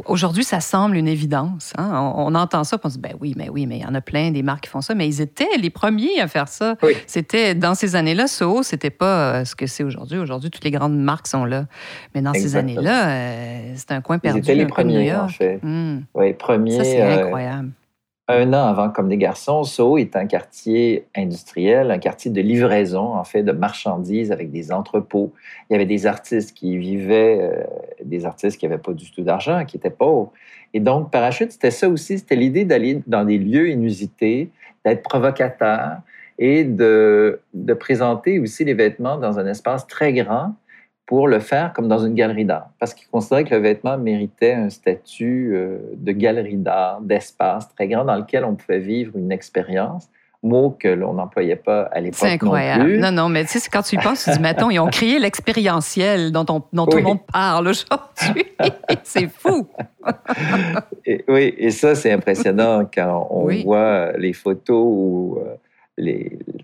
Aujourd'hui, 0.07 0.45
ça 0.45 0.61
semble 0.61 0.97
une 0.97 1.09
évidence. 1.09 1.73
Hein. 1.77 2.13
On, 2.17 2.35
entend 2.35 2.63
ça, 2.65 2.79
on 2.83 2.89
se 2.89 2.95
dit, 2.95 3.01
ben 3.01 3.15
oui, 3.21 3.35
mais 3.37 3.49
oui, 3.49 3.67
mais 3.67 3.79
il 3.79 3.83
y 3.83 3.87
en 3.87 3.95
a 3.95 4.01
plein 4.01 4.31
des 4.31 4.43
marques 4.43 4.65
qui 4.65 4.71
font 4.71 4.81
ça. 4.81 4.95
Mais 4.95 5.09
ils 5.09 5.21
étaient 5.21 5.57
les 5.59 5.71
premiers 5.71 6.21
à 6.21 6.29
faire 6.29 6.49
ça. 6.49 6.77
C'était 7.07 7.55
dans 7.55 7.75
ces 7.75 7.97
années-là, 7.97 8.29
Soho, 8.29 8.63
c'était 8.63 8.91
pas 8.91 9.35
euh, 9.35 9.45
ce 9.45 9.57
que 9.57 9.67
c'est 9.67 9.83
aujourd'hui. 9.83 10.19
Aujourd'hui, 10.19 10.51
toutes 10.51 10.65
les 10.65 10.71
grandes 10.71 10.97
marques 10.97 11.27
sont 11.27 11.45
là. 11.45 11.67
Mais 12.15 12.23
dans 12.23 12.33
ces 12.33 12.57
années-là, 12.57 13.09
euh, 13.09 13.73
c'était 13.77 13.95
un 13.95 14.01
coin 14.01 14.19
perdu. 14.19 14.41
Ils 14.41 14.43
étaient 14.43 14.55
les 14.55 14.67
premiers, 14.67 15.15
en 15.15 15.29
fait. 15.29 15.59
Hmm. 15.63 16.03
Oui, 16.15 16.33
premiers. 16.35 16.77
Ça, 16.77 16.85
c'est 16.85 17.03
euh, 17.03 17.25
incroyable 17.25 17.71
un 18.31 18.53
an 18.53 18.67
avant 18.67 18.91
Comme 18.91 19.09
des 19.09 19.17
garçons, 19.17 19.65
Soho 19.65 19.99
est 19.99 20.17
un 20.17 20.27
quartier 20.27 21.07
industriel, 21.17 21.91
un 21.91 21.99
quartier 21.99 22.31
de 22.31 22.41
livraison, 22.41 23.15
en 23.15 23.25
fait, 23.25 23.43
de 23.43 23.53
marchandises 23.53 24.33
avec 24.33 24.51
des 24.51 24.73
entrepôts. 24.73 25.33
Il 25.69 25.75
y 25.75 25.77
avait 25.77 25.87
des 25.87 26.07
artistes 26.07 26.57
qui 26.57 26.77
vivaient, 26.77 27.39
euh, 27.41 27.65
des 28.05 28.25
artistes 28.25 28.59
qui 28.59 28.67
n'avaient 28.67 28.81
pas 28.81 28.93
du 28.93 29.11
tout 29.11 29.23
d'argent, 29.23 29.65
qui 29.65 29.77
étaient 29.77 29.91
pauvres. 29.91 30.33
Et 30.75 30.81
donc, 30.81 31.11
Parachute, 31.11 31.53
c'était 31.53 31.71
ça 31.71 31.89
aussi, 31.89 32.19
c'était 32.19 32.37
l'idée 32.37 32.65
d'aller 32.65 33.03
dans 33.07 33.25
des 33.25 33.39
lieux 33.39 33.71
inusités, 33.71 34.51
d'être 34.85 35.03
provocateur 35.03 35.99
et 36.39 36.65
de 36.65 37.41
présenter 37.79 38.39
aussi 38.39 38.65
les 38.65 38.75
vêtements 38.75 39.19
dans 39.19 39.39
un 39.39 39.47
espace 39.47 39.87
très 39.87 40.13
grand 40.13 40.55
pour 41.11 41.27
le 41.27 41.41
faire 41.41 41.73
comme 41.73 41.89
dans 41.89 41.99
une 41.99 42.15
galerie 42.15 42.45
d'art, 42.45 42.69
parce 42.79 42.95
qu'il 42.95 43.09
considérait 43.09 43.43
que 43.43 43.53
le 43.53 43.61
vêtement 43.61 43.99
méritait 43.99 44.53
un 44.53 44.71
statut 44.71 45.51
euh, 45.57 45.79
de 45.97 46.13
galerie 46.13 46.57
d'art, 46.57 47.01
d'espace 47.01 47.69
très 47.75 47.89
grand 47.89 48.05
dans 48.05 48.15
lequel 48.15 48.45
on 48.45 48.55
pouvait 48.55 48.79
vivre 48.79 49.17
une 49.17 49.33
expérience 49.33 50.09
mot 50.45 50.71
que 50.79 50.87
l'on 50.87 51.15
n'employait 51.15 51.57
pas 51.57 51.83
à 51.91 51.99
l'époque. 51.99 52.21
C'est 52.21 52.35
incroyable. 52.35 52.99
Non, 52.99 53.11
non, 53.11 53.29
mais 53.29 53.45
tu 53.45 53.59
sais, 53.59 53.69
quand 53.69 53.83
tu 53.83 53.97
y 53.97 53.99
penses, 53.99 54.23
tu 54.23 54.31
dis, 54.31 54.39
mettons, 54.39 54.71
ils 54.71 54.79
ont 54.79 54.87
créé 54.87 55.19
l'expérientiel 55.19 56.31
dont, 56.31 56.45
tout 56.45 56.63
le 56.73 57.03
monde 57.03 57.27
parle 57.27 57.67
aujourd'hui. 57.67 58.45
c'est 59.03 59.29
fou. 59.29 59.67
oui, 61.27 61.55
et 61.59 61.73
ça, 61.73 61.97
c'est 61.97 62.13
impressionnant 62.13 62.89
quand 62.95 63.27
on 63.31 63.49
voit 63.65 64.13
les 64.13 64.33
photos 64.33 64.81
où 64.81 65.39
euh, 65.41 65.57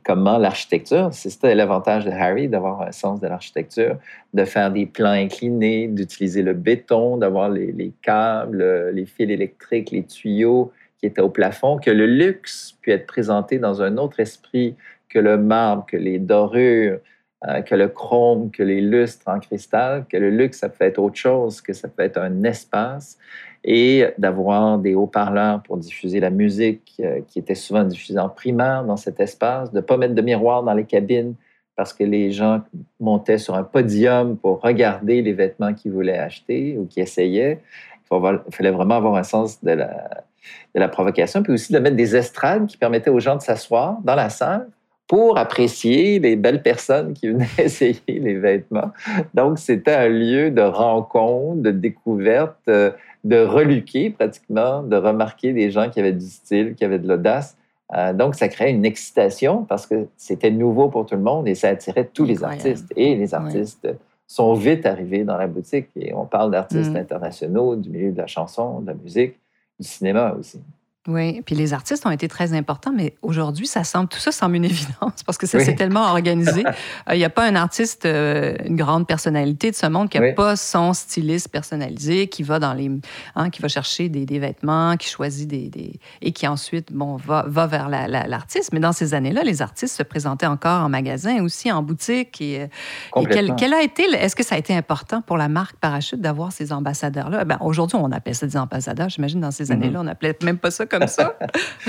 comment 0.04 0.38
l'architecture, 0.38 1.10
c'était 1.12 1.54
l'avantage 1.54 2.04
de 2.04 2.10
Harry 2.10 2.48
d'avoir 2.48 2.82
un 2.82 2.92
sens 2.92 3.20
de 3.20 3.26
l'architecture, 3.26 3.98
de 4.32 4.44
faire 4.44 4.70
des 4.70 4.86
plans 4.86 5.10
inclinés, 5.10 5.88
d'utiliser 5.88 6.42
le 6.42 6.54
béton, 6.54 7.16
d'avoir 7.16 7.48
les, 7.48 7.92
câbles, 8.02 8.90
les 8.92 9.06
fils 9.06 9.30
électriques, 9.30 9.90
les 9.90 10.04
tuyaux 10.04 10.72
qui 10.98 11.06
étaient 11.06 11.20
au 11.20 11.28
plafond, 11.28 11.78
que 11.78 11.90
le 11.90 12.06
luxe 12.06 12.76
puisse 12.80 12.94
être 12.94 13.06
présenté 13.06 13.58
dans 13.58 13.82
un 13.82 13.98
autre 13.98 14.20
esprit 14.20 14.76
que 15.08 15.18
le 15.18 15.36
marbre, 15.36 15.84
que 15.86 15.96
les 15.96 16.18
dorures, 16.18 16.98
euh, 17.44 17.60
que 17.60 17.74
le 17.74 17.88
chrome, 17.88 18.50
que 18.50 18.62
les 18.62 18.80
lustres 18.80 19.28
en 19.28 19.38
cristal, 19.40 20.06
que 20.08 20.16
le 20.16 20.30
luxe, 20.30 20.58
ça 20.58 20.70
peut 20.70 20.84
être 20.84 20.98
autre 20.98 21.16
chose, 21.16 21.60
que 21.60 21.74
ça 21.74 21.86
peut 21.86 22.02
être 22.02 22.16
un 22.16 22.44
espace 22.44 23.18
et 23.62 24.06
d'avoir 24.16 24.78
des 24.78 24.94
haut-parleurs 24.94 25.62
pour 25.62 25.76
diffuser 25.76 26.18
la 26.18 26.30
musique 26.30 26.94
euh, 27.00 27.20
qui 27.28 27.38
était 27.38 27.54
souvent 27.54 27.84
diffusée 27.84 28.18
en 28.18 28.30
primaire 28.30 28.84
dans 28.84 28.96
cet 28.96 29.20
espace, 29.20 29.70
de 29.70 29.76
ne 29.76 29.80
pas 29.82 29.98
mettre 29.98 30.14
de 30.14 30.22
miroir 30.22 30.62
dans 30.62 30.72
les 30.72 30.84
cabines 30.84 31.34
parce 31.76 31.92
que 31.92 32.04
les 32.04 32.30
gens 32.30 32.62
montaient 33.00 33.36
sur 33.36 33.54
un 33.54 33.64
podium 33.64 34.38
pour 34.38 34.62
regarder 34.62 35.20
les 35.20 35.34
vêtements 35.34 35.74
qu'ils 35.74 35.92
voulaient 35.92 36.18
acheter 36.18 36.78
ou 36.78 36.86
qu'ils 36.86 37.02
essayaient. 37.02 37.60
Il 38.10 38.40
fallait 38.50 38.70
vraiment 38.70 38.96
avoir 38.96 39.16
un 39.16 39.24
sens 39.24 39.62
de 39.62 39.72
la, 39.72 40.24
de 40.74 40.80
la 40.80 40.88
provocation, 40.88 41.42
puis 41.42 41.52
aussi 41.52 41.72
de 41.72 41.78
mettre 41.78 41.96
des 41.96 42.16
estrades 42.16 42.66
qui 42.66 42.78
permettaient 42.78 43.10
aux 43.10 43.20
gens 43.20 43.36
de 43.36 43.42
s'asseoir 43.42 43.98
dans 44.04 44.14
la 44.14 44.30
salle 44.30 44.68
pour 45.06 45.38
apprécier 45.38 46.18
les 46.18 46.36
belles 46.36 46.62
personnes 46.62 47.12
qui 47.12 47.28
venaient 47.28 47.46
essayer 47.58 48.00
les 48.08 48.34
vêtements. 48.34 48.90
Donc, 49.34 49.58
c'était 49.58 49.94
un 49.94 50.08
lieu 50.08 50.50
de 50.50 50.62
rencontre, 50.62 51.62
de 51.62 51.70
découverte, 51.70 52.56
euh, 52.68 52.90
de 53.24 53.38
reluquer 53.38 54.10
pratiquement, 54.10 54.82
de 54.82 54.96
remarquer 54.96 55.52
des 55.52 55.70
gens 55.70 55.90
qui 55.90 56.00
avaient 56.00 56.12
du 56.12 56.26
style, 56.26 56.74
qui 56.74 56.84
avaient 56.84 56.98
de 56.98 57.08
l'audace. 57.08 57.56
Euh, 57.94 58.12
donc, 58.12 58.34
ça 58.34 58.48
créait 58.48 58.72
une 58.72 58.84
excitation 58.84 59.64
parce 59.64 59.86
que 59.86 60.06
c'était 60.16 60.50
nouveau 60.50 60.88
pour 60.88 61.06
tout 61.06 61.14
le 61.14 61.22
monde 61.22 61.46
et 61.46 61.54
ça 61.54 61.68
attirait 61.68 62.08
tous 62.12 62.24
les 62.24 62.42
artistes. 62.42 62.92
Et 62.96 63.14
les 63.14 63.34
artistes 63.34 63.88
sont 64.26 64.54
vite 64.54 64.86
arrivés 64.86 65.22
dans 65.22 65.36
la 65.36 65.46
boutique. 65.46 65.88
Et 65.94 66.12
on 66.14 66.26
parle 66.26 66.50
d'artistes 66.50 66.92
mm. 66.92 66.96
internationaux, 66.96 67.76
du 67.76 67.90
milieu 67.90 68.10
de 68.10 68.18
la 68.18 68.26
chanson, 68.26 68.80
de 68.80 68.88
la 68.88 68.94
musique, 68.94 69.38
du 69.78 69.86
cinéma 69.86 70.34
aussi. 70.38 70.60
Oui, 71.08 71.42
puis 71.42 71.54
les 71.54 71.72
artistes 71.72 72.04
ont 72.06 72.10
été 72.10 72.26
très 72.28 72.52
importants, 72.52 72.92
mais 72.94 73.14
aujourd'hui, 73.22 73.66
ça 73.66 73.84
semble, 73.84 74.08
tout 74.08 74.18
ça 74.18 74.32
semble 74.32 74.56
une 74.56 74.64
évidence 74.76 75.22
parce 75.24 75.38
que 75.38 75.46
ça 75.46 75.60
s'est 75.60 75.74
tellement 75.74 76.10
organisé. 76.10 76.64
Euh, 77.08 77.14
il 77.14 77.18
n'y 77.18 77.24
a 77.24 77.30
pas 77.30 77.46
un 77.46 77.54
artiste, 77.54 78.04
euh, 78.04 78.56
une 78.64 78.76
grande 78.76 79.06
personnalité 79.06 79.70
de 79.70 79.76
ce 79.76 79.86
monde 79.86 80.08
qui 80.08 80.18
n'a 80.18 80.32
pas 80.32 80.56
son 80.56 80.92
styliste 80.92 81.48
personnalisé, 81.48 82.26
qui 82.28 82.42
va 82.42 82.58
dans 82.58 82.74
les, 82.74 82.90
hein, 83.34 83.50
qui 83.50 83.62
va 83.62 83.68
chercher 83.68 84.08
des, 84.08 84.26
des, 84.26 84.38
vêtements, 84.38 84.96
qui 84.96 85.08
choisit 85.08 85.48
des, 85.48 85.68
des, 85.68 85.98
et 86.22 86.32
qui 86.32 86.46
ensuite, 86.46 86.92
bon, 86.92 87.16
va, 87.16 87.44
va 87.46 87.66
vers 87.66 87.88
l'artiste. 87.88 88.72
mais 88.72 88.80
dans 88.80 88.92
ces 88.92 89.14
années-là, 89.14 89.42
les 89.42 89.62
artistes 89.62 89.96
se 89.96 90.02
présentaient 90.02 90.46
encore 90.46 90.84
en 90.84 90.88
magasin, 90.88 91.42
aussi 91.42 91.70
en 91.70 91.82
boutique. 91.82 92.40
Et, 92.40 92.62
euh, 92.62 93.24
quel, 93.56 93.74
a 93.74 93.82
été, 93.82 94.04
est-ce 94.04 94.36
que 94.36 94.44
ça 94.44 94.54
a 94.54 94.58
été 94.58 94.74
important 94.74 95.22
pour 95.22 95.36
la 95.36 95.48
marque 95.48 95.76
Parachute 95.76 96.20
d'avoir 96.20 96.52
ces 96.52 96.72
ambassadeurs-là? 96.72 97.44
Ben, 97.44 97.58
Aujourd'hui, 97.60 97.98
on 98.00 98.10
appelle 98.12 98.34
ça 98.34 98.46
des 98.46 98.56
ambassadeurs. 98.56 99.08
J'imagine 99.08 99.40
dans 99.40 99.50
ces 99.50 99.64
mm-hmm. 99.66 99.72
années-là, 99.72 100.00
on 100.00 100.04
n'appelait 100.04 100.36
même 100.42 100.58
pas 100.58 100.70
ça 100.70 100.86
comme 100.86 100.95
ça. 101.06 101.38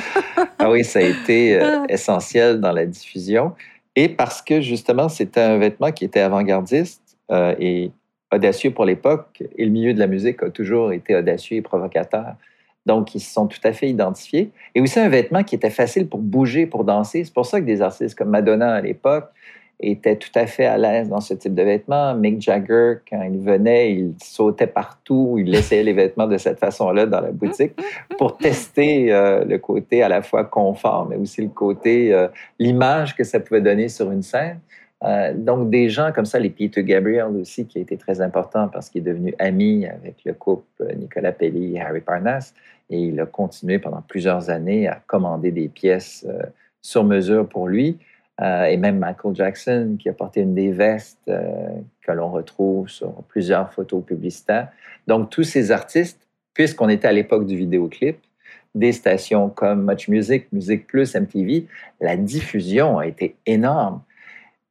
ah 0.59 0.69
oui, 0.69 0.83
ça 0.83 0.99
a 0.99 1.03
été 1.03 1.59
euh, 1.59 1.79
ah. 1.81 1.85
essentiel 1.89 2.59
dans 2.59 2.71
la 2.71 2.85
diffusion. 2.85 3.53
Et 3.95 4.09
parce 4.09 4.41
que 4.41 4.61
justement, 4.61 5.09
c'était 5.09 5.41
un 5.41 5.57
vêtement 5.57 5.91
qui 5.91 6.05
était 6.05 6.19
avant-gardiste 6.19 7.17
euh, 7.31 7.55
et 7.59 7.91
audacieux 8.33 8.71
pour 8.71 8.85
l'époque, 8.85 9.43
et 9.57 9.65
le 9.65 9.71
milieu 9.71 9.93
de 9.93 9.99
la 9.99 10.07
musique 10.07 10.43
a 10.43 10.49
toujours 10.49 10.91
été 10.91 11.15
audacieux 11.15 11.57
et 11.57 11.61
provocateur. 11.61 12.35
Donc, 12.85 13.15
ils 13.15 13.19
se 13.19 13.33
sont 13.33 13.47
tout 13.47 13.59
à 13.63 13.73
fait 13.73 13.89
identifiés. 13.89 14.51
Et 14.73 14.81
aussi 14.81 14.99
un 14.99 15.09
vêtement 15.09 15.43
qui 15.43 15.55
était 15.55 15.69
facile 15.69 16.07
pour 16.07 16.19
bouger, 16.19 16.65
pour 16.65 16.85
danser. 16.85 17.25
C'est 17.25 17.33
pour 17.33 17.45
ça 17.45 17.59
que 17.59 17.65
des 17.65 17.81
artistes 17.81 18.17
comme 18.17 18.29
Madonna 18.29 18.75
à 18.75 18.81
l'époque, 18.81 19.29
était 19.79 20.15
tout 20.15 20.31
à 20.33 20.47
fait 20.47 20.65
à 20.65 20.77
l'aise 20.77 21.09
dans 21.09 21.21
ce 21.21 21.35
type 21.35 21.53
de 21.53 21.61
vêtements. 21.61 22.15
Mick 22.15 22.41
Jagger, 22.41 22.95
quand 23.09 23.21
il 23.21 23.39
venait, 23.39 23.93
il 23.93 24.15
sautait 24.23 24.67
partout, 24.67 25.35
il 25.37 25.51
laissait 25.51 25.83
les 25.83 25.93
vêtements 25.93 26.25
de 26.27 26.37
cette 26.37 26.59
façon-là 26.59 27.05
dans 27.05 27.21
la 27.21 27.31
boutique 27.31 27.73
pour 28.17 28.37
tester 28.37 29.13
euh, 29.13 29.45
le 29.45 29.59
côté 29.59 30.01
à 30.01 30.09
la 30.09 30.23
fois 30.23 30.45
confort, 30.45 31.07
mais 31.07 31.15
aussi 31.15 31.43
le 31.43 31.49
côté, 31.49 32.11
euh, 32.11 32.27
l'image 32.57 33.15
que 33.15 33.23
ça 33.23 33.39
pouvait 33.39 33.61
donner 33.61 33.87
sur 33.87 34.11
une 34.11 34.23
scène. 34.23 34.59
Euh, 35.03 35.31
donc, 35.35 35.69
des 35.69 35.89
gens 35.89 36.11
comme 36.11 36.25
ça, 36.25 36.39
les 36.39 36.49
Peter 36.49 36.83
Gabriel 36.83 37.27
aussi, 37.39 37.67
qui 37.67 37.77
a 37.77 37.81
été 37.81 37.97
très 37.97 38.19
important 38.19 38.67
parce 38.69 38.89
qu'il 38.89 39.01
est 39.01 39.11
devenu 39.11 39.35
ami 39.37 39.85
avec 39.85 40.15
le 40.25 40.33
couple 40.33 40.91
Nicolas 40.97 41.31
Pelli 41.33 41.75
et 41.75 41.81
Harry 41.81 42.01
Parnasse. 42.01 42.55
Et 42.89 42.99
il 42.99 43.19
a 43.19 43.27
continué 43.27 43.77
pendant 43.77 44.01
plusieurs 44.01 44.49
années 44.49 44.87
à 44.87 44.99
commander 45.05 45.51
des 45.51 45.67
pièces 45.67 46.25
sur 46.81 47.03
mesure 47.03 47.47
pour 47.47 47.67
lui. 47.67 47.99
Euh, 48.39 48.65
et 48.65 48.77
même 48.77 48.99
Michael 48.99 49.35
Jackson 49.35 49.95
qui 49.99 50.09
a 50.09 50.13
porté 50.13 50.41
une 50.41 50.53
des 50.53 50.71
vestes 50.71 51.17
euh, 51.27 51.69
que 52.01 52.11
l'on 52.11 52.29
retrouve 52.29 52.87
sur 52.87 53.11
plusieurs 53.27 53.73
photos 53.73 54.03
publicitaires. 54.03 54.69
Donc, 55.07 55.31
tous 55.31 55.43
ces 55.43 55.71
artistes, 55.71 56.27
puisqu'on 56.53 56.89
était 56.89 57.07
à 57.07 57.11
l'époque 57.11 57.47
du 57.47 57.57
vidéoclip, 57.57 58.19
des 58.75 58.91
stations 58.91 59.49
comme 59.49 59.89
Much 59.89 60.07
Music, 60.07 60.47
Music 60.51 60.85
Plus, 60.85 61.15
MTV, 61.15 61.65
la 61.99 62.15
diffusion 62.15 62.99
a 62.99 63.07
été 63.07 63.35
énorme. 63.47 64.01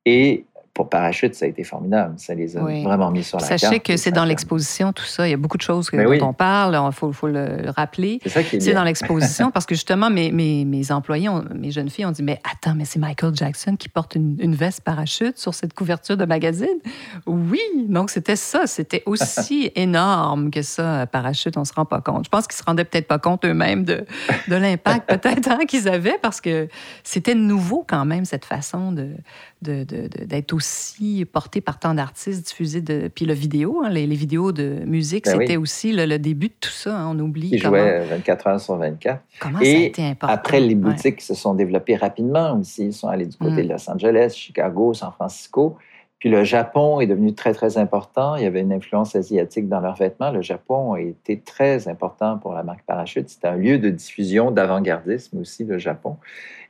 Et 0.04 0.44
pour 0.76 0.90
Parachute, 0.90 1.34
ça 1.34 1.46
a 1.46 1.48
été 1.48 1.64
formidable. 1.64 2.12
Ça 2.18 2.34
les 2.34 2.54
a 2.54 2.60
vraiment 2.60 3.10
mis 3.10 3.24
sur 3.24 3.38
la 3.38 3.48
carte. 3.48 3.60
Sachez 3.60 3.80
que 3.80 3.96
c'est 3.96 4.10
dans 4.10 4.26
l'exposition, 4.26 4.92
tout 4.92 5.06
ça. 5.06 5.26
Il 5.26 5.30
y 5.30 5.34
a 5.34 5.38
beaucoup 5.38 5.56
de 5.56 5.62
choses 5.62 5.88
que, 5.88 5.96
dont 5.96 6.28
on 6.28 6.32
parle. 6.34 6.78
Il 6.78 6.92
faut, 6.92 7.12
faut, 7.12 7.28
le 7.28 7.70
rappeler. 7.74 8.20
C'est 8.22 8.28
ça 8.28 8.42
qui 8.42 8.56
est, 8.56 8.60
C'est 8.60 8.74
dans 8.74 8.84
l'exposition 8.84 9.50
parce 9.54 9.64
que 9.64 9.74
justement, 9.74 10.10
mes, 10.10 10.30
mes, 10.30 10.66
mes 10.66 10.92
employés, 10.92 11.30
mes 11.54 11.70
jeunes 11.70 11.88
filles 11.88 12.04
ont 12.04 12.10
dit 12.10 12.22
Mais 12.22 12.38
attends, 12.44 12.74
mais 12.74 12.84
c'est 12.84 12.98
Michael 12.98 13.34
Jackson 13.34 13.76
qui 13.76 13.88
porte 13.88 14.16
une, 14.16 14.36
une, 14.38 14.54
veste 14.54 14.82
parachute 14.82 15.38
sur 15.38 15.54
cette 15.54 15.72
couverture 15.72 16.18
de 16.18 16.26
magazine? 16.26 16.78
Oui, 17.24 17.62
donc 17.88 18.10
c'était 18.10 18.36
ça. 18.36 18.66
C'était 18.66 19.02
aussi 19.06 19.72
énorme 19.76 20.50
que 20.50 20.60
ça, 20.60 21.06
parachute. 21.06 21.56
On 21.56 21.60
ne 21.60 21.64
se 21.64 21.72
rend 21.72 21.86
pas 21.86 22.02
compte. 22.02 22.26
Je 22.26 22.30
pense 22.30 22.46
qu'ils 22.46 22.58
se 22.58 22.64
rendaient 22.64 22.84
peut-être 22.84 23.08
pas 23.08 23.18
compte 23.18 23.46
eux-mêmes 23.46 23.84
de, 23.84 24.04
de 24.48 24.56
l'impact 24.56 25.08
peut-être 25.18 25.50
hein, 25.50 25.64
qu'ils 25.66 25.88
avaient 25.88 26.18
parce 26.20 26.42
que 26.42 26.68
c'était 27.02 27.34
nouveau 27.34 27.82
quand 27.88 28.04
même, 28.04 28.26
cette 28.26 28.44
façon 28.44 28.92
de, 28.92 29.08
d'être 29.62 30.52
aussi 30.52 30.65
porté 31.32 31.60
par 31.60 31.78
tant 31.78 31.94
d'artistes, 31.94 32.46
diffusé 32.46 32.80
de. 32.80 33.08
Puis 33.14 33.24
le 33.24 33.34
vidéo, 33.34 33.82
hein, 33.84 33.88
les, 33.88 34.06
vidéos 34.06 34.52
de 34.52 34.80
musique, 34.84 35.24
ben 35.24 35.38
c'était 35.38 35.56
aussi 35.56 35.92
le, 35.92 36.18
début 36.18 36.48
de 36.48 36.54
tout 36.60 36.70
ça. 36.70 36.98
Hein, 36.98 37.14
on 37.14 37.18
oublie. 37.18 37.50
Ils 37.52 37.58
jouaient 37.58 38.04
24 38.06 38.46
heures 38.46 38.60
sur 38.60 38.76
24. 38.76 39.20
Comment 39.40 39.60
Et 39.60 39.64
ça 39.64 39.78
a 39.78 39.82
été 39.82 40.04
important? 40.04 40.34
Après, 40.34 40.60
les 40.60 40.74
boutiques 40.74 41.20
se 41.20 41.34
sont 41.34 41.54
développées 41.54 41.96
rapidement 41.96 42.58
aussi. 42.58 42.86
Ils 42.86 42.92
sont 42.92 43.08
allés 43.08 43.26
du 43.26 43.36
côté 43.36 43.62
mm. 43.62 43.66
de 43.66 43.72
Los 43.72 43.90
Angeles, 43.90 44.34
Chicago, 44.36 44.94
San 44.94 45.12
Francisco. 45.12 45.76
Puis 46.26 46.34
le 46.34 46.42
Japon 46.42 46.98
est 46.98 47.06
devenu 47.06 47.36
très, 47.36 47.54
très 47.54 47.78
important. 47.78 48.34
Il 48.34 48.42
y 48.42 48.46
avait 48.46 48.62
une 48.62 48.72
influence 48.72 49.14
asiatique 49.14 49.68
dans 49.68 49.78
leurs 49.78 49.94
vêtements. 49.94 50.32
Le 50.32 50.42
Japon 50.42 50.94
a 50.94 51.00
été 51.00 51.38
très 51.38 51.86
important 51.86 52.36
pour 52.38 52.52
la 52.52 52.64
marque 52.64 52.82
Parachute. 52.84 53.28
C'était 53.28 53.46
un 53.46 53.54
lieu 53.54 53.78
de 53.78 53.90
diffusion 53.90 54.50
d'avant-gardisme 54.50 55.38
aussi, 55.38 55.62
le 55.62 55.78
Japon. 55.78 56.16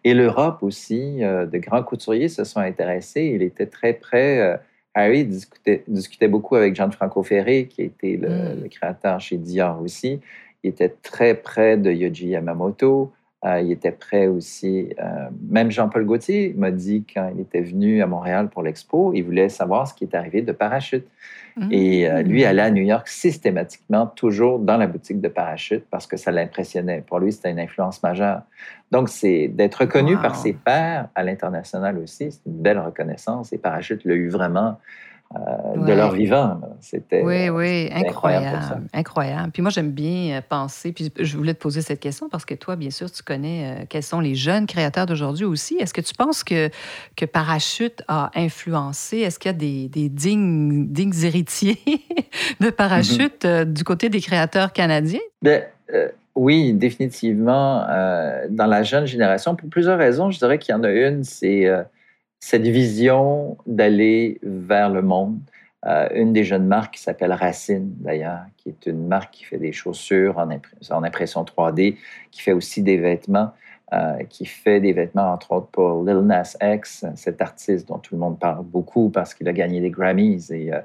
Et 0.05 0.13
l'Europe 0.13 0.59
aussi, 0.63 1.25
euh, 1.25 1.47
de 1.47 1.57
grands 1.57 1.83
couturiers 1.83 2.29
se 2.29 2.45
sont 2.45 2.61
intéressés. 2.61 3.33
Il 3.35 3.41
était 3.41 3.65
très 3.65 3.95
près. 3.95 4.41
Euh, 4.41 4.59
Harry 4.93 5.25
discutait, 5.25 5.85
discutait, 5.89 6.29
beaucoup 6.29 6.57
avec 6.57 6.75
Gianfranco 6.75 7.23
Ferré, 7.23 7.67
qui 7.67 7.81
était 7.81 8.19
le, 8.21 8.29
mm. 8.29 8.63
le, 8.63 8.69
créateur 8.69 9.21
chez 9.21 9.39
Dior 9.39 9.81
aussi. 9.81 10.21
Il 10.65 10.69
était 10.69 10.95
très 11.03 11.33
près 11.35 11.79
de 11.79 11.91
Yoji 11.91 12.29
Yamamoto. 12.29 13.11
Euh, 13.47 13.61
il 13.61 13.71
était 13.71 13.93
prêt 13.93 14.27
aussi. 14.27 14.89
Euh, 14.99 15.29
même 15.49 15.71
Jean-Paul 15.71 16.05
Gaultier 16.05 16.55
m'a 16.57 16.71
dit 16.71 17.05
quand 17.13 17.31
il 17.35 17.41
était 17.41 17.61
venu 17.61 18.03
à 18.03 18.07
Montréal 18.07 18.49
pour 18.49 18.63
l'expo, 18.63 19.13
il 19.15 19.23
voulait 19.23 19.49
savoir 19.49 19.87
ce 19.87 19.95
qui 19.95 20.05
est 20.05 20.15
arrivé 20.15 20.43
de 20.43 20.53
parachute. 20.53 21.07
Et 21.71 22.07
euh, 22.07 22.21
lui 22.21 22.45
allait 22.45 22.61
à 22.61 22.71
New 22.71 22.83
York 22.83 23.09
systématiquement, 23.09 24.07
toujours 24.07 24.59
dans 24.59 24.77
la 24.77 24.87
boutique 24.87 25.23
de 25.23 25.29
parachute, 25.29 25.87
parce 25.91 26.07
que 26.07 26.19
ça 26.19 26.31
l'impressionnait. 26.31 27.03
Pour 27.07 27.19
lui, 27.19 27.33
c'était 27.33 27.51
une 27.51 27.61
influence 27.61 28.03
majeure. 28.03 28.43
Donc, 28.91 29.09
c'est 29.09 29.49
d'être 29.49 29.77
reconnu 29.77 30.19
par 30.19 30.37
ses 30.37 30.53
pairs 30.53 31.09
à 31.15 31.23
l'international 31.23 31.97
aussi, 31.97 32.31
c'est 32.31 32.45
une 32.45 32.61
belle 32.61 32.79
reconnaissance. 32.79 33.55
Et 33.55 33.59
Parachute 33.59 34.05
l'a 34.05 34.15
eu 34.17 34.29
vraiment 34.29 34.79
euh, 35.35 35.85
de 35.85 35.93
leur 35.93 36.13
vivant. 36.13 36.61
C'était 36.81 37.23
oui, 37.23 37.49
oui, 37.49 37.91
incroyable, 37.93 38.83
incroyable. 38.93 39.51
Puis 39.51 39.61
moi, 39.61 39.73
j'aime 39.73 39.91
bien 39.91 40.37
euh, 40.37 40.41
penser, 40.49 40.93
puis 40.93 41.13
je 41.19 41.37
voulais 41.37 41.53
te 41.53 41.59
poser 41.59 41.83
cette 41.83 41.99
question 41.99 42.29
parce 42.29 42.45
que 42.45 42.55
toi, 42.55 42.77
bien 42.77 42.91
sûr, 42.91 43.11
tu 43.11 43.25
connais 43.25 43.65
euh, 43.65 43.85
quels 43.89 44.05
sont 44.05 44.21
les 44.21 44.37
jeunes 44.37 44.67
créateurs 44.67 45.05
d'aujourd'hui 45.05 45.45
aussi. 45.45 45.77
Est-ce 45.81 45.93
que 45.93 46.01
tu 46.01 46.15
penses 46.15 46.45
que, 46.45 46.71
que 47.17 47.25
Parachute 47.25 48.05
a 48.07 48.31
influencé? 48.37 49.19
Est-ce 49.19 49.41
qu'il 49.41 49.51
y 49.51 49.55
a 49.55 49.59
des, 49.59 49.89
des 49.89 50.09
dignes, 50.09 50.87
dignes 50.87 51.25
héritiers 51.25 51.81
de 52.61 52.71
Parachute 52.71 53.45
mm-hmm. 53.45 53.73
du 53.73 53.83
côté 53.83 54.09
des 54.09 54.21
créateurs 54.21 54.73
canadiens? 54.73 55.19
Bien, 55.43 55.63
oui, 56.37 56.73
définitivement. 56.73 57.85
dans 58.51 58.67
la 58.67 58.83
jeune 58.85 59.07
génération, 59.07 59.57
pour 59.57 59.69
plusieurs 59.69 59.99
raisons, 59.99 60.31
je 60.31 60.39
dirais 60.39 60.59
qu'il 60.59 60.73
y 60.73 60.79
en 60.79 60.85
a 60.85 60.91
une, 60.91 61.25
c'est 61.25 61.69
cette 62.41 62.67
vision 62.67 63.57
d'aller 63.67 64.39
vers 64.43 64.91
le 64.91 65.03
monde. 65.03 65.39
Euh, 65.87 66.09
une 66.15 66.33
des 66.33 66.43
jeunes 66.43 66.67
marques 66.67 66.95
qui 66.95 67.03
s'appelle 67.03 67.33
Racine, 67.33 67.95
d'ailleurs, 68.01 68.41
qui 68.57 68.71
est 68.71 68.87
une 68.87 69.07
marque 69.07 69.35
qui 69.35 69.45
fait 69.45 69.59
des 69.59 69.73
chaussures 69.73 70.39
en, 70.39 71.03
impression 71.05 71.45
3D, 71.45 71.97
qui 72.33 72.43
fait 72.43 72.53
aussi 72.53 72.83
des 72.83 72.97
vêtements, 72.97 73.53
euh, 73.93 74.25
qui 74.29 74.47
fait 74.47 74.81
des 74.81 74.93
vêtements, 74.93 75.33
entre 75.33 75.53
autres, 75.53 75.69
pour 75.69 76.03
Lil 76.03 76.19
Nas 76.23 76.57
X, 76.61 77.05
cet 77.15 77.41
artiste 77.41 77.87
dont 77.87 77.99
tout 77.99 78.17
le 78.17 78.21
monde 78.21 78.37
parle 78.39 78.65
beaucoup 78.65 79.11
parce 79.11 79.33
qu'il 79.33 79.49
a 79.49 79.53
gagné 79.53 79.81
des 79.81 79.91
Grammys 79.91 80.51
et 80.51 80.73
euh, 80.73 80.81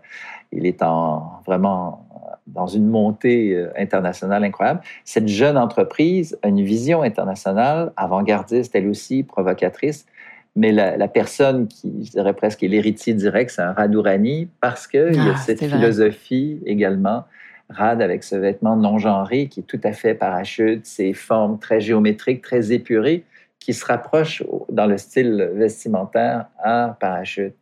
il 0.51 0.67
est 0.67 0.83
en, 0.83 1.41
vraiment 1.47 2.05
dans 2.45 2.67
une 2.67 2.87
montée 2.87 3.65
internationale 3.77 4.43
incroyable. 4.43 4.81
Cette 5.05 5.27
jeune 5.27 5.57
entreprise 5.57 6.37
a 6.43 6.49
une 6.49 6.61
vision 6.61 7.01
internationale, 7.01 7.91
avant-gardiste, 7.95 8.75
elle 8.75 8.87
aussi, 8.87 9.23
provocatrice, 9.23 10.05
mais 10.55 10.71
la, 10.71 11.07
personne 11.07 11.67
qui, 11.67 12.05
je 12.05 12.11
dirais 12.11 12.33
presque, 12.33 12.61
est 12.63 12.67
l'héritier 12.67 13.13
direct, 13.13 13.51
c'est 13.51 13.61
un 13.61 13.71
Radourani, 13.71 14.49
parce 14.59 14.85
qu'il 14.85 15.15
y 15.15 15.19
a 15.19 15.33
ah, 15.35 15.37
cette 15.37 15.63
philosophie 15.63 16.59
également. 16.65 17.23
Rad 17.69 18.01
avec 18.01 18.25
ce 18.25 18.35
vêtement 18.35 18.75
non 18.75 18.97
genré 18.97 19.47
qui 19.47 19.61
est 19.61 19.63
tout 19.63 19.79
à 19.85 19.93
fait 19.93 20.13
parachute, 20.13 20.85
ses 20.85 21.13
formes 21.13 21.57
très 21.57 21.79
géométriques, 21.79 22.41
très 22.41 22.73
épurées, 22.73 23.23
qui 23.59 23.73
se 23.73 23.85
rapprochent 23.85 24.43
dans 24.69 24.87
le 24.87 24.97
style 24.97 25.51
vestimentaire 25.53 26.47
à 26.61 26.97
parachute. 26.99 27.55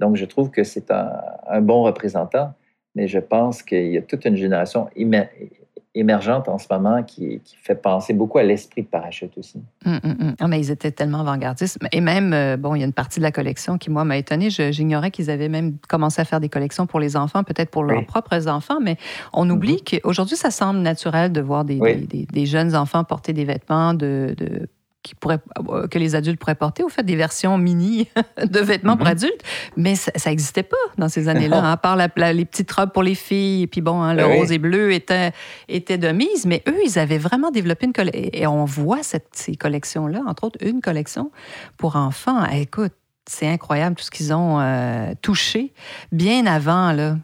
Donc, 0.00 0.16
je 0.16 0.26
trouve 0.26 0.50
que 0.50 0.64
c'est 0.64 0.90
un, 0.90 1.12
un, 1.48 1.60
bon 1.62 1.82
représentant, 1.82 2.52
mais 2.94 3.08
je 3.08 3.20
pense 3.20 3.62
qu'il 3.62 3.86
y 3.86 3.96
a 3.96 4.02
toute 4.02 4.26
une 4.26 4.36
génération 4.36 4.88
émergente 5.94 6.48
en 6.48 6.58
ce 6.58 6.66
moment 6.70 7.02
qui, 7.02 7.40
fait 7.62 7.74
penser 7.74 8.12
beaucoup 8.12 8.38
à 8.38 8.42
l'esprit 8.42 8.82
de 8.82 8.86
parachute 8.86 9.38
aussi. 9.38 9.62
Hum, 9.86 10.00
hum, 10.04 10.16
hum. 10.20 10.34
Ah, 10.40 10.48
mais 10.48 10.60
ils 10.60 10.70
étaient 10.70 10.90
tellement 10.90 11.20
avant-gardistes. 11.20 11.78
Et 11.92 12.00
même, 12.00 12.32
euh, 12.32 12.56
bon, 12.56 12.74
il 12.74 12.80
y 12.80 12.82
a 12.82 12.86
une 12.86 12.92
partie 12.92 13.20
de 13.20 13.24
la 13.24 13.32
collection 13.32 13.78
qui, 13.78 13.90
moi, 13.90 14.04
m'a 14.04 14.16
étonnée. 14.16 14.50
J'ignorais 14.50 15.10
qu'ils 15.10 15.30
avaient 15.30 15.48
même 15.48 15.78
commencé 15.88 16.20
à 16.20 16.24
faire 16.24 16.40
des 16.40 16.48
collections 16.48 16.86
pour 16.86 17.00
les 17.00 17.16
enfants, 17.16 17.44
peut-être 17.44 17.70
pour 17.70 17.84
leurs 17.84 18.04
propres 18.06 18.48
enfants, 18.48 18.80
mais 18.82 18.96
on 19.32 19.48
oublie 19.48 19.76
mm-hmm. 19.76 20.00
qu'aujourd'hui, 20.02 20.36
ça 20.36 20.50
semble 20.50 20.80
naturel 20.80 21.32
de 21.32 21.40
voir 21.40 21.64
des, 21.64 21.78
des, 22.30 22.46
jeunes 22.46 22.74
enfants 22.74 23.04
porter 23.04 23.32
des 23.32 23.44
vêtements 23.44 23.94
de, 23.94 24.34
de 24.36 24.68
qui 25.04 25.14
euh, 25.26 25.86
que 25.86 25.98
les 25.98 26.16
adultes 26.16 26.40
pourraient 26.40 26.54
porter, 26.56 26.82
au 26.82 26.88
fait, 26.88 27.04
des 27.04 27.14
versions 27.14 27.58
mini 27.58 28.08
de 28.42 28.58
vêtements 28.58 28.96
pour 28.96 29.06
mhm. 29.06 29.12
adultes. 29.12 29.42
Mais 29.76 29.94
ça 29.94 30.30
n'existait 30.30 30.64
pas 30.64 30.76
dans 30.98 31.08
ces 31.08 31.28
années-là, 31.28 31.58
hein, 31.58 31.72
à 31.72 31.76
part 31.76 31.96
les 31.96 32.44
petites 32.44 32.72
robes 32.72 32.90
pour 32.90 33.04
les 33.04 33.14
filles. 33.14 33.62
Et 33.62 33.66
puis 33.68 33.82
bon, 33.82 34.02
hein, 34.02 34.14
le 34.14 34.24
rose 34.24 34.50
et 34.50 34.58
bleu 34.58 34.92
était, 34.92 35.32
était 35.68 35.98
de 35.98 36.08
mise. 36.08 36.46
Mais 36.46 36.62
eux, 36.66 36.80
ils 36.84 36.98
avaient 36.98 37.18
vraiment 37.18 37.50
développé 37.50 37.86
une 37.86 37.92
collection. 37.92 38.30
Et 38.32 38.46
on 38.46 38.64
voit 38.64 39.02
cette, 39.02 39.28
ces 39.32 39.54
collections-là, 39.54 40.22
entre 40.26 40.44
autres, 40.44 40.58
une 40.62 40.80
collection 40.80 41.30
pour 41.76 41.96
enfants. 41.96 42.44
Écoute, 42.46 42.94
c'est 43.26 43.46
incroyable 43.46 43.96
tout 43.96 44.04
ce 44.04 44.10
qu'ils 44.10 44.32
ont 44.32 44.58
euh, 44.60 45.12
touché 45.22 45.72
bien 46.10 46.46
avant, 46.46 46.92
là. 46.92 47.16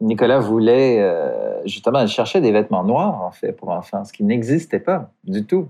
Nicolas 0.00 0.38
voulait 0.38 0.98
euh, 1.00 1.60
justement, 1.66 2.06
chercher 2.06 2.40
des 2.40 2.52
vêtements 2.52 2.84
noirs, 2.84 3.22
en 3.22 3.30
fait, 3.30 3.52
pour 3.52 3.68
enfants, 3.68 4.04
ce 4.04 4.12
qui 4.12 4.24
n'existait 4.24 4.80
pas 4.80 5.10
du 5.24 5.44
tout. 5.44 5.68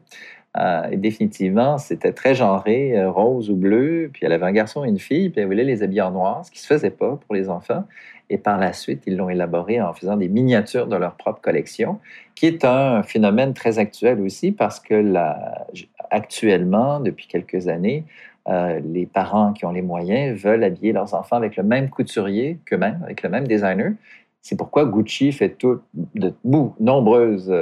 Euh, 0.58 0.88
et 0.90 0.96
définitivement, 0.96 1.78
c'était 1.78 2.12
très 2.12 2.34
genré, 2.34 2.98
euh, 2.98 3.10
rose 3.10 3.50
ou 3.50 3.56
bleu. 3.56 4.10
Puis 4.12 4.26
elle 4.26 4.32
avait 4.32 4.46
un 4.46 4.52
garçon 4.52 4.84
et 4.84 4.88
une 4.88 4.98
fille, 4.98 5.30
puis 5.30 5.40
elle 5.40 5.46
voulait 5.46 5.64
les 5.64 5.82
habiller 5.82 6.02
en 6.02 6.10
noir, 6.10 6.44
ce 6.44 6.50
qui 6.50 6.58
ne 6.58 6.62
se 6.62 6.66
faisait 6.66 6.90
pas 6.90 7.18
pour 7.24 7.34
les 7.34 7.48
enfants. 7.48 7.84
Et 8.30 8.38
par 8.38 8.58
la 8.58 8.72
suite, 8.72 9.02
ils 9.06 9.16
l'ont 9.16 9.28
élaboré 9.28 9.80
en 9.80 9.92
faisant 9.92 10.16
des 10.16 10.28
miniatures 10.28 10.86
de 10.86 10.96
leur 10.96 11.14
propre 11.14 11.40
collection, 11.40 11.98
qui 12.34 12.46
est 12.46 12.64
un 12.64 13.02
phénomène 13.02 13.54
très 13.54 13.78
actuel 13.78 14.20
aussi 14.20 14.52
parce 14.52 14.80
que 14.80 15.14
actuellement, 16.10 17.00
depuis 17.00 17.26
quelques 17.26 17.68
années, 17.68 18.04
euh, 18.48 18.80
les 18.84 19.06
parents 19.06 19.52
qui 19.52 19.64
ont 19.66 19.72
les 19.72 19.82
moyens 19.82 20.40
veulent 20.40 20.64
habiller 20.64 20.92
leurs 20.92 21.14
enfants 21.14 21.36
avec 21.36 21.56
le 21.56 21.62
même 21.62 21.90
couturier 21.90 22.58
qu'eux-mêmes, 22.64 23.00
avec 23.04 23.22
le 23.22 23.28
même 23.28 23.46
designer. 23.46 23.92
C'est 24.42 24.56
pourquoi 24.56 24.86
Gucci 24.86 25.32
fait 25.32 25.50
tout, 25.50 25.80
de 26.14 26.32
nombreuses 26.80 27.52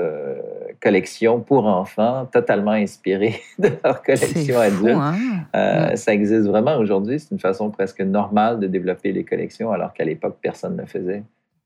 collection 0.80 1.40
pour 1.40 1.66
enfants, 1.66 2.26
totalement 2.32 2.72
inspirée 2.72 3.40
de 3.58 3.70
leur 3.84 4.02
collection 4.02 4.58
adulte. 4.58 4.96
Hein? 4.98 5.16
Euh, 5.54 5.96
ça 5.96 6.12
existe 6.12 6.46
vraiment 6.46 6.76
aujourd'hui. 6.76 7.20
C'est 7.20 7.30
une 7.32 7.40
façon 7.40 7.70
presque 7.70 8.00
normale 8.00 8.60
de 8.60 8.66
développer 8.66 9.12
les 9.12 9.24
collections, 9.24 9.72
alors 9.72 9.92
qu'à 9.92 10.04
l'époque, 10.04 10.38
personne 10.40 10.76
ne 10.76 10.82
le 10.82 10.86
faisait. 10.86 11.22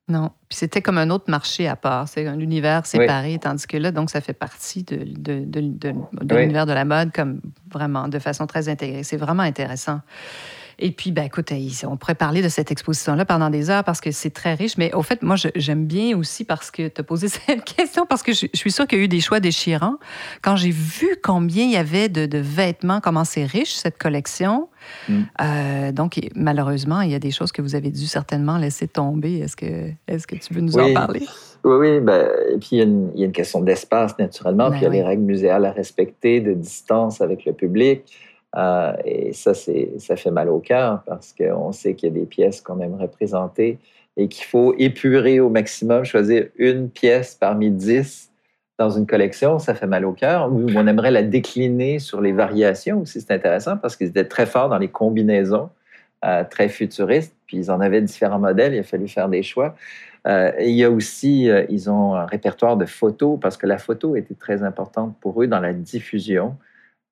Non. 0.09 0.31
Puis 0.49 0.59
c'était 0.59 0.83
comme 0.83 0.99
un 0.99 1.11
autre 1.11 1.27
marché 1.29 1.69
à 1.69 1.77
part. 1.77 2.09
C'est 2.09 2.27
un 2.27 2.39
univers 2.41 2.87
séparé, 2.87 3.39
tandis 3.39 3.67
que 3.67 3.77
là, 3.77 3.93
donc, 3.93 4.11
ça 4.11 4.21
fait 4.21 4.33
partie 4.33 4.83
de, 4.83 5.05
de, 5.05 5.45
de, 5.45 6.35
l'univers 6.35 6.67
de 6.67 6.73
la 6.73 6.85
mode 6.85 7.13
comme 7.13 7.41
vraiment 7.73 8.09
de 8.09 8.19
façon 8.19 8.47
très 8.47 8.69
intégrée. 8.69 9.05
C'est 9.05 9.17
vraiment 9.17 9.45
intéressant. 9.45 10.01
Et 10.85 10.91
puis, 10.91 11.13
ben, 11.13 11.23
écoute, 11.23 11.53
on 11.87 11.97
pourrait 11.97 12.17
parler 12.17 12.43
de 12.43 12.49
cette 12.49 12.73
exposition-là 12.73 13.25
pendant 13.25 13.51
des 13.51 13.71
heures 13.71 13.85
parce 13.85 14.01
que 14.01 14.11
c'est 14.11 14.31
très 14.31 14.55
riche. 14.55 14.77
Mais 14.79 14.93
au 14.95 15.03
fait, 15.03 15.23
moi, 15.23 15.37
j'aime 15.55 15.87
bien 15.87 16.19
aussi 16.19 16.45
parce 16.45 16.73
que 16.73 16.89
tu 16.89 17.01
as 17.01 17.05
posé 17.05 17.29
cette 17.47 17.63
question, 17.63 18.05
parce 18.05 18.25
que 18.25 18.33
je, 18.33 18.47
suis 18.53 18.73
sûre 18.73 18.89
qu'il 18.89 18.99
y 18.99 19.03
a 19.03 19.05
eu 19.05 19.09
des 19.09 19.21
choix 19.21 19.39
déchirants. 19.39 19.99
Quand 20.43 20.57
j'ai 20.57 20.73
vu 20.73 21.17
combien 21.23 21.65
il 21.65 21.71
y 21.71 21.77
avait 21.77 22.09
de, 22.09 22.39
vêtements, 22.39 23.01
comment 23.01 23.25
c'est 23.25 23.45
riche, 23.45 23.75
cette 23.75 23.97
collection, 23.97 24.69
mm. 25.09 25.21
euh, 25.41 25.93
donc, 25.93 26.19
malheureusement, 26.35 27.01
il 27.03 27.13
y 27.13 27.15
a 27.15 27.21
des 27.21 27.31
choses 27.31 27.53
que 27.53 27.63
vous 27.63 27.77
avez 27.77 27.91
dû 27.91 28.07
certainement 28.07 28.59
laisser 28.59 28.89
tomber. 28.89 29.39
Est-ce 29.39 29.55
que, 29.55 29.91
est 30.09 30.27
que 30.27 30.35
tu 30.35 30.53
veux 30.53 30.63
nous 30.63 30.77
en 30.77 30.93
parler? 30.93 31.23
Oui, 31.63 31.77
oui. 31.77 32.01
Ben, 32.01 32.27
et 32.53 32.59
puis, 32.59 32.71
il 32.73 32.79
y, 32.79 32.81
a 32.81 32.85
une, 32.85 33.13
il 33.15 33.21
y, 33.21 33.23
a 33.23 33.27
une, 33.27 33.33
question 33.33 33.61
d'espace, 33.61 34.19
naturellement. 34.19 34.69
Ben 34.69 34.73
puis, 34.73 34.81
il 34.81 34.85
y 34.85 34.87
a 34.87 34.91
les 34.91 35.03
règles 35.05 35.23
muséales 35.23 35.65
à 35.65 35.71
respecter, 35.71 36.41
de 36.41 36.55
distance 36.55 37.21
avec 37.21 37.45
le 37.45 37.53
public. 37.53 38.03
Et 39.05 39.33
ça, 39.33 39.55
ça 39.55 40.17
fait 40.17 40.31
mal 40.31 40.49
au 40.49 40.59
cœur 40.59 41.03
parce 41.07 41.33
qu'on 41.33 41.73
sait 41.73 41.95
qu'il 41.95 42.09
y 42.09 42.13
a 42.13 42.15
des 42.15 42.27
pièces 42.27 42.61
qu'on 42.61 42.81
aimerait 42.81 43.09
présenter 43.09 43.79
et 44.17 44.29
qu'il 44.29 44.45
faut 44.45 44.75
épurer 44.79 45.41
au 45.41 45.49
maximum, 45.49 46.05
choisir 46.05 46.49
une 46.57 46.91
pièce 46.91 47.35
parmi 47.35 47.71
dix 47.71 48.33
dans 48.79 48.91
une 48.91 49.07
collection, 49.07 49.59
ça 49.59 49.75
fait 49.75 49.87
mal 49.87 50.05
au 50.05 50.13
cœur. 50.13 50.51
On 50.53 50.87
aimerait 50.87 51.11
la 51.11 51.23
décliner 51.23 51.99
sur 51.99 52.21
les 52.21 52.33
variations 52.33 53.03
aussi. 53.03 53.21
C'est 53.21 53.33
intéressant 53.33 53.77
parce 53.77 53.97
qu'ils 53.97 54.09
étaient 54.09 54.25
très 54.25 54.47
forts 54.47 54.69
dans 54.69 54.79
les 54.79 54.89
combinaisons, 54.89 55.71
euh, 56.25 56.43
très 56.49 56.69
futuristes. 56.69 57.35
Puis 57.47 57.59
ils 57.59 57.71
en 57.71 57.81
avaient 57.81 58.01
différents 58.01 58.39
modèles. 58.39 58.75
Il 58.75 58.81
a 58.81 58.83
fallu 58.83 59.09
faire 59.09 59.29
des 59.29 59.43
choix. 59.43 59.77
Euh, 60.27 60.53
il 60.61 60.71
y 60.71 60.85
a 60.85 60.91
aussi, 60.91 61.49
euh, 61.49 61.65
ils 61.69 61.91
ont 61.91 62.15
un 62.15 62.27
répertoire 62.27 62.77
de 62.77 62.87
photos 62.87 63.39
parce 63.41 63.57
que 63.57 63.67
la 63.67 63.79
photo 63.79 64.17
était 64.17 64.35
très 64.35 64.63
importante 64.63 65.17
pour 65.21 65.43
eux 65.43 65.47
dans 65.47 65.61
la 65.61 65.73
diffusion 65.73 66.57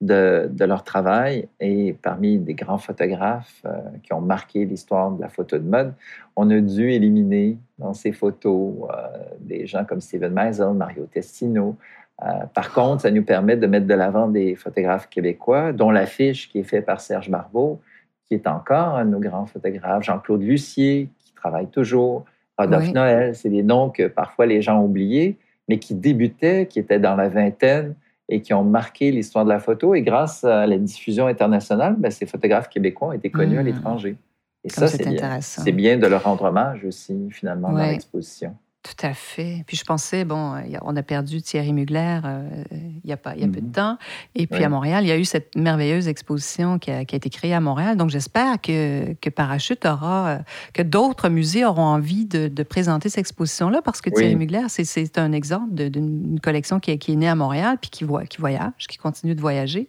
de, 0.00 0.64
leur 0.64 0.82
travail. 0.82 1.48
Et 1.60 1.94
parmi 2.00 2.38
des 2.38 2.54
grands 2.54 2.78
photographes 2.78 3.62
euh, 3.64 3.78
qui 4.02 4.12
ont 4.12 4.20
marqué 4.20 4.64
l'histoire 4.64 5.10
de 5.10 5.20
la 5.20 5.28
photo 5.28 5.58
de 5.58 5.68
mode, 5.68 5.94
on 6.36 6.50
a 6.50 6.60
dû 6.60 6.90
éliminer 6.90 7.58
dans 7.78 7.94
ces 7.94 8.12
photos 8.12 8.74
euh, 8.82 9.18
des 9.40 9.66
gens 9.66 9.84
comme 9.84 10.00
Steven 10.00 10.32
Meisel, 10.32 10.72
Mario 10.74 11.06
Testino. 11.06 11.76
Euh, 12.22 12.46
par 12.54 12.72
contre, 12.72 13.02
ça 13.02 13.10
nous 13.10 13.24
permet 13.24 13.56
de 13.56 13.66
mettre 13.66 13.86
de 13.86 13.94
l'avant 13.94 14.28
des 14.28 14.54
photographes 14.54 15.08
québécois, 15.08 15.72
dont 15.72 15.90
l'affiche 15.90 16.50
qui 16.50 16.60
est 16.60 16.64
faite 16.64 16.86
par 16.86 17.00
Serge 17.00 17.30
Barbeau, 17.30 17.80
qui 18.26 18.34
est 18.34 18.46
encore 18.46 18.96
un 18.96 19.04
de 19.04 19.10
nos 19.10 19.20
grands 19.20 19.46
photographes, 19.46 20.04
Jean-Claude 20.04 20.42
Lucier, 20.42 21.08
qui 21.18 21.34
travaille 21.34 21.66
toujours, 21.68 22.24
Rodolphe 22.58 22.92
Noël, 22.92 23.34
c'est 23.34 23.48
des 23.48 23.62
noms 23.62 23.88
que 23.88 24.06
parfois 24.06 24.44
les 24.44 24.60
gens 24.60 24.80
ont 24.80 24.84
oubliés, 24.84 25.38
mais 25.66 25.78
qui 25.78 25.94
débutaient, 25.94 26.66
qui 26.66 26.78
étaient 26.78 26.98
dans 26.98 27.16
la 27.16 27.30
vingtaine, 27.30 27.94
et 28.30 28.40
qui 28.40 28.54
ont 28.54 28.64
marqué 28.64 29.10
l'histoire 29.10 29.44
de 29.44 29.50
la 29.50 29.58
photo. 29.58 29.94
Et 29.94 30.02
grâce 30.02 30.44
à 30.44 30.66
la 30.66 30.78
diffusion 30.78 31.26
internationale, 31.26 31.96
ben, 31.98 32.10
ces 32.10 32.26
photographes 32.26 32.68
québécois 32.68 33.08
ont 33.08 33.12
été 33.12 33.30
connus 33.30 33.58
à 33.58 33.62
mmh. 33.62 33.66
l'étranger. 33.66 34.16
Et 34.64 34.68
ça, 34.70 34.86
c'est 34.86 35.06
bien. 35.06 35.40
C'est 35.40 35.72
bien 35.72 35.98
de 35.98 36.06
leur 36.06 36.22
rendre 36.22 36.44
hommage 36.44 36.84
aussi, 36.84 37.28
finalement, 37.30 37.72
dans 37.72 37.78
l'exposition. 37.78 38.56
Tout 38.82 39.06
à 39.06 39.12
fait. 39.12 39.62
Puis 39.66 39.76
je 39.76 39.84
pensais, 39.84 40.24
bon, 40.24 40.54
on 40.80 40.96
a 40.96 41.02
perdu 41.02 41.42
Thierry 41.42 41.74
Mugler 41.74 42.20
euh, 42.24 42.64
il 43.04 43.10
y 43.10 43.12
a, 43.12 43.18
pas, 43.18 43.34
il 43.34 43.42
y 43.42 43.44
a 43.44 43.48
peu 43.48 43.60
de 43.60 43.66
mhm. 43.66 43.72
temps. 43.72 43.98
Et 44.34 44.46
puis 44.46 44.64
à 44.64 44.70
Montréal, 44.70 45.04
il 45.04 45.08
y 45.08 45.12
a 45.12 45.18
eu 45.18 45.26
cette 45.26 45.54
merveilleuse 45.54 46.08
exposition 46.08 46.78
qui 46.78 46.90
a, 46.90 47.02
été 47.02 47.28
créée 47.28 47.52
à 47.52 47.60
Montréal. 47.60 47.98
Donc 47.98 48.08
j'espère 48.08 48.58
que, 48.58 49.12
que 49.20 49.28
Parachute 49.28 49.84
aura, 49.84 50.28
euh, 50.28 50.38
que 50.72 50.80
d'autres 50.80 51.28
musées 51.28 51.66
auront 51.66 51.84
envie 51.84 52.24
de, 52.24 52.62
présenter 52.62 53.10
cette 53.10 53.20
exposition-là 53.20 53.82
parce 53.82 54.00
que 54.00 54.08
Thierry 54.10 54.36
Mugler, 54.36 54.66
c'est 54.68 55.18
un 55.18 55.32
exemple 55.32 55.74
d'une 55.74 56.40
collection 56.40 56.80
qui 56.80 56.92
est, 56.92 56.98
qui 56.98 57.12
est, 57.12 57.16
née 57.16 57.28
à 57.28 57.34
Montréal 57.34 57.76
puis 57.80 57.90
qui, 57.90 58.04
voit, 58.04 58.24
qui 58.24 58.38
voyage, 58.38 58.86
qui 58.88 58.96
continue 58.96 59.34
de 59.34 59.40
voyager. 59.40 59.88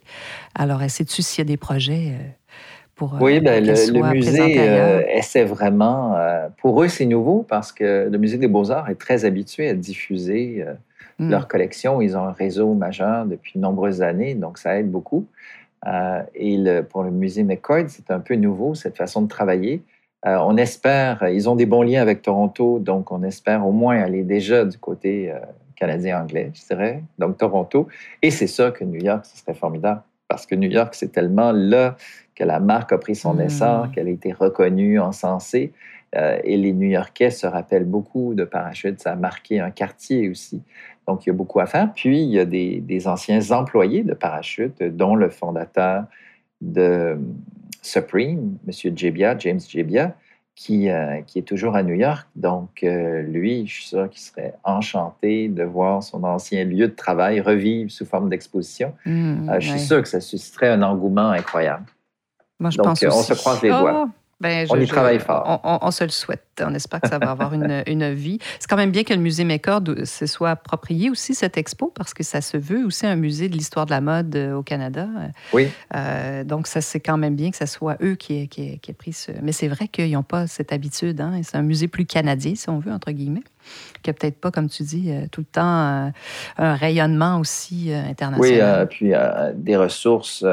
Alors, 0.54 0.82
sais-tu 0.88 1.22
s'il 1.22 1.40
y 1.40 1.42
a 1.42 1.44
des 1.44 1.56
projets? 1.56 2.36
Euh, 3.02 3.18
oui, 3.20 3.36
euh, 3.36 3.40
ben, 3.40 3.64
le, 3.64 4.12
musée 4.12 4.56
euh, 4.58 5.02
essaie 5.08 5.44
vraiment. 5.44 6.16
Euh, 6.16 6.48
pour 6.58 6.82
eux, 6.82 6.88
c'est 6.88 7.06
nouveau 7.06 7.44
parce 7.48 7.72
que 7.72 8.08
le 8.10 8.18
musée 8.18 8.38
des 8.38 8.48
beaux-arts 8.48 8.88
est 8.90 9.00
très 9.00 9.24
habitué 9.24 9.68
à 9.68 9.74
diffuser 9.74 10.64
hmm. 11.18 11.30
leur 11.30 11.48
collection. 11.48 12.00
Ils 12.00 12.16
ont 12.16 12.24
un 12.24 12.32
réseau 12.32 12.74
majeur 12.74 13.26
depuis 13.26 13.52
de 13.56 13.60
nombreuses 13.60 14.02
années, 14.02 14.34
donc 14.34 14.58
ça 14.58 14.78
aide 14.78 14.90
beaucoup. 14.90 15.26
et 16.34 16.64
pour 16.90 17.02
le 17.02 17.10
musée 17.10 17.42
McCord, 17.42 17.88
c'est 17.88 18.10
un 18.10 18.20
peu 18.20 18.34
nouveau, 18.34 18.74
cette 18.74 18.96
façon 18.96 19.22
de 19.22 19.28
travailler. 19.28 19.82
on 20.24 20.56
espère, 20.56 21.28
ils 21.28 21.48
ont 21.48 21.56
des 21.56 21.66
bons 21.66 21.82
liens 21.82 22.02
avec 22.02 22.22
Toronto, 22.22 22.78
donc 22.78 23.10
on 23.10 23.22
espère 23.22 23.66
au 23.66 23.72
moins 23.72 23.98
aller 24.00 24.22
déjà 24.22 24.64
du 24.64 24.78
côté 24.78 25.32
canadien-anglais, 25.74 26.52
je 26.54 26.66
dirais, 26.66 27.02
donc 27.18 27.38
Toronto. 27.38 27.88
Et 28.22 28.30
c'est 28.30 28.46
ça 28.46 28.70
que 28.70 28.84
New 28.84 29.02
York, 29.02 29.26
ce 29.26 29.38
serait 29.38 29.54
formidable 29.54 30.02
parce 30.32 30.46
que 30.46 30.54
New 30.54 30.70
York, 30.70 30.94
c'est 30.94 31.12
tellement 31.12 31.52
là 31.52 31.94
que 32.34 32.42
la 32.42 32.58
marque 32.58 32.90
a 32.92 32.96
pris 32.96 33.14
son 33.14 33.38
essor, 33.38 33.86
hmm. 33.86 33.90
qu'elle 33.90 34.08
a 34.08 34.10
été 34.10 34.32
reconnue, 34.32 34.98
encensée. 34.98 35.74
Euh, 36.16 36.38
et 36.42 36.56
les 36.56 36.72
New-Yorkais 36.72 37.30
se 37.30 37.46
rappellent 37.46 37.84
beaucoup 37.84 38.32
de 38.32 38.44
Parachute. 38.44 38.98
Ça 38.98 39.12
a 39.12 39.14
marqué 39.14 39.60
un 39.60 39.70
quartier 39.70 40.30
aussi. 40.30 40.62
Donc, 41.06 41.26
il 41.26 41.28
y 41.28 41.32
a 41.32 41.34
beaucoup 41.34 41.60
à 41.60 41.66
faire. 41.66 41.92
Puis, 41.94 42.22
il 42.22 42.30
y 42.30 42.38
a 42.38 42.46
des, 42.46 43.06
anciens 43.06 43.50
employés 43.50 44.04
de 44.04 44.14
Parachute, 44.14 44.82
dont 44.82 45.16
le 45.16 45.28
fondateur 45.28 46.04
de 46.62 47.18
Supreme, 47.82 48.56
M. 48.66 48.96
Jebia, 48.96 49.36
James 49.38 49.60
Jebia, 49.60 50.16
qui, 50.54 50.90
euh, 50.90 51.22
qui 51.26 51.38
est 51.38 51.42
toujours 51.42 51.76
à 51.76 51.82
New 51.82 51.94
York. 51.94 52.26
Donc, 52.36 52.82
euh, 52.82 53.22
lui, 53.22 53.66
je 53.66 53.72
suis 53.72 53.86
sûr 53.86 54.08
qu'il 54.10 54.20
serait 54.20 54.54
enchanté 54.64 55.48
de 55.48 55.64
voir 55.64 56.02
son 56.02 56.24
ancien 56.24 56.64
lieu 56.64 56.88
de 56.88 56.94
travail 56.94 57.40
revivre 57.40 57.90
sous 57.90 58.04
forme 58.04 58.28
d'exposition. 58.28 58.94
Hmm, 59.06 59.50
je 59.58 59.70
suis 59.70 59.80
sûr 59.80 60.02
que 60.02 60.08
ça 60.08 60.20
susciterait 60.20 60.68
un 60.68 60.82
engouement 60.82 61.30
incroyable. 61.30 61.86
Moi, 62.60 62.70
je 62.70 62.78
pense 62.78 63.02
euh, 63.02 63.08
on 63.10 63.22
se 63.22 63.34
croise 63.34 63.62
les 63.62 63.70
doigts. 63.70 64.04
Oh, 64.06 64.10
ben, 64.40 64.66
on 64.70 64.78
y 64.78 64.86
travaille 64.86 65.18
fort. 65.18 65.60
On, 65.64 65.90
se 65.90 66.04
le 66.04 66.10
souhaite. 66.10 66.44
On 66.60 66.74
espère 66.74 67.00
que 67.00 67.08
ça 67.08 67.18
va 67.18 67.30
avoir 67.30 67.54
une, 67.54 67.82
une 67.86 68.12
vie. 68.12 68.38
C'est 68.58 68.68
quand 68.68 68.76
même 68.76 68.90
bien 68.90 69.04
que 69.04 69.14
le 69.14 69.20
musée 69.20 69.44
McCord 69.44 69.82
se 70.04 70.26
soit 70.26 70.50
approprié 70.50 71.10
aussi 71.10 71.34
cette 71.34 71.56
expo 71.56 71.92
parce 71.94 72.14
que 72.14 72.22
ça 72.22 72.40
se 72.40 72.56
veut 72.56 72.84
aussi 72.84 73.06
un 73.06 73.16
musée 73.16 73.48
de 73.48 73.54
l'histoire 73.54 73.86
de 73.86 73.90
la 73.90 74.00
mode 74.00 74.34
euh, 74.36 74.54
au 74.54 74.62
Canada. 74.62 75.08
Oui. 75.52 75.68
Euh, 75.94 76.44
donc, 76.44 76.66
ça, 76.66 76.80
c'est 76.80 77.00
quand 77.00 77.16
même 77.16 77.36
bien 77.36 77.50
que 77.50 77.56
ce 77.56 77.66
soit 77.66 77.96
eux 78.02 78.14
qui 78.14 78.42
aient, 78.42 78.46
qui 78.46 78.78
qui 78.78 78.92
pris 78.92 79.12
ce. 79.12 79.32
Mais 79.42 79.52
c'est 79.52 79.68
vrai 79.68 79.88
qu'ils 79.88 80.12
n'ont 80.12 80.22
pas 80.22 80.46
cette 80.46 80.72
habitude. 80.72 81.20
Hein? 81.20 81.40
C'est 81.42 81.56
un 81.56 81.62
musée 81.62 81.88
plus 81.88 82.04
canadien, 82.04 82.54
si 82.54 82.68
on 82.68 82.78
veut, 82.78 82.92
entre 82.92 83.10
guillemets 83.12 83.44
qui 84.02 84.10
n'a 84.10 84.14
peut-être 84.14 84.38
pas, 84.38 84.50
comme 84.50 84.68
tu 84.68 84.82
dis, 84.82 85.10
euh, 85.10 85.26
tout 85.30 85.42
le 85.42 85.46
temps 85.46 85.62
euh, 85.62 86.08
un 86.58 86.74
rayonnement 86.74 87.38
aussi 87.38 87.92
euh, 87.92 88.02
international. 88.02 88.88
Oui, 88.90 88.96
puis 88.96 89.12
des 89.54 89.76
ressources, 89.76 90.44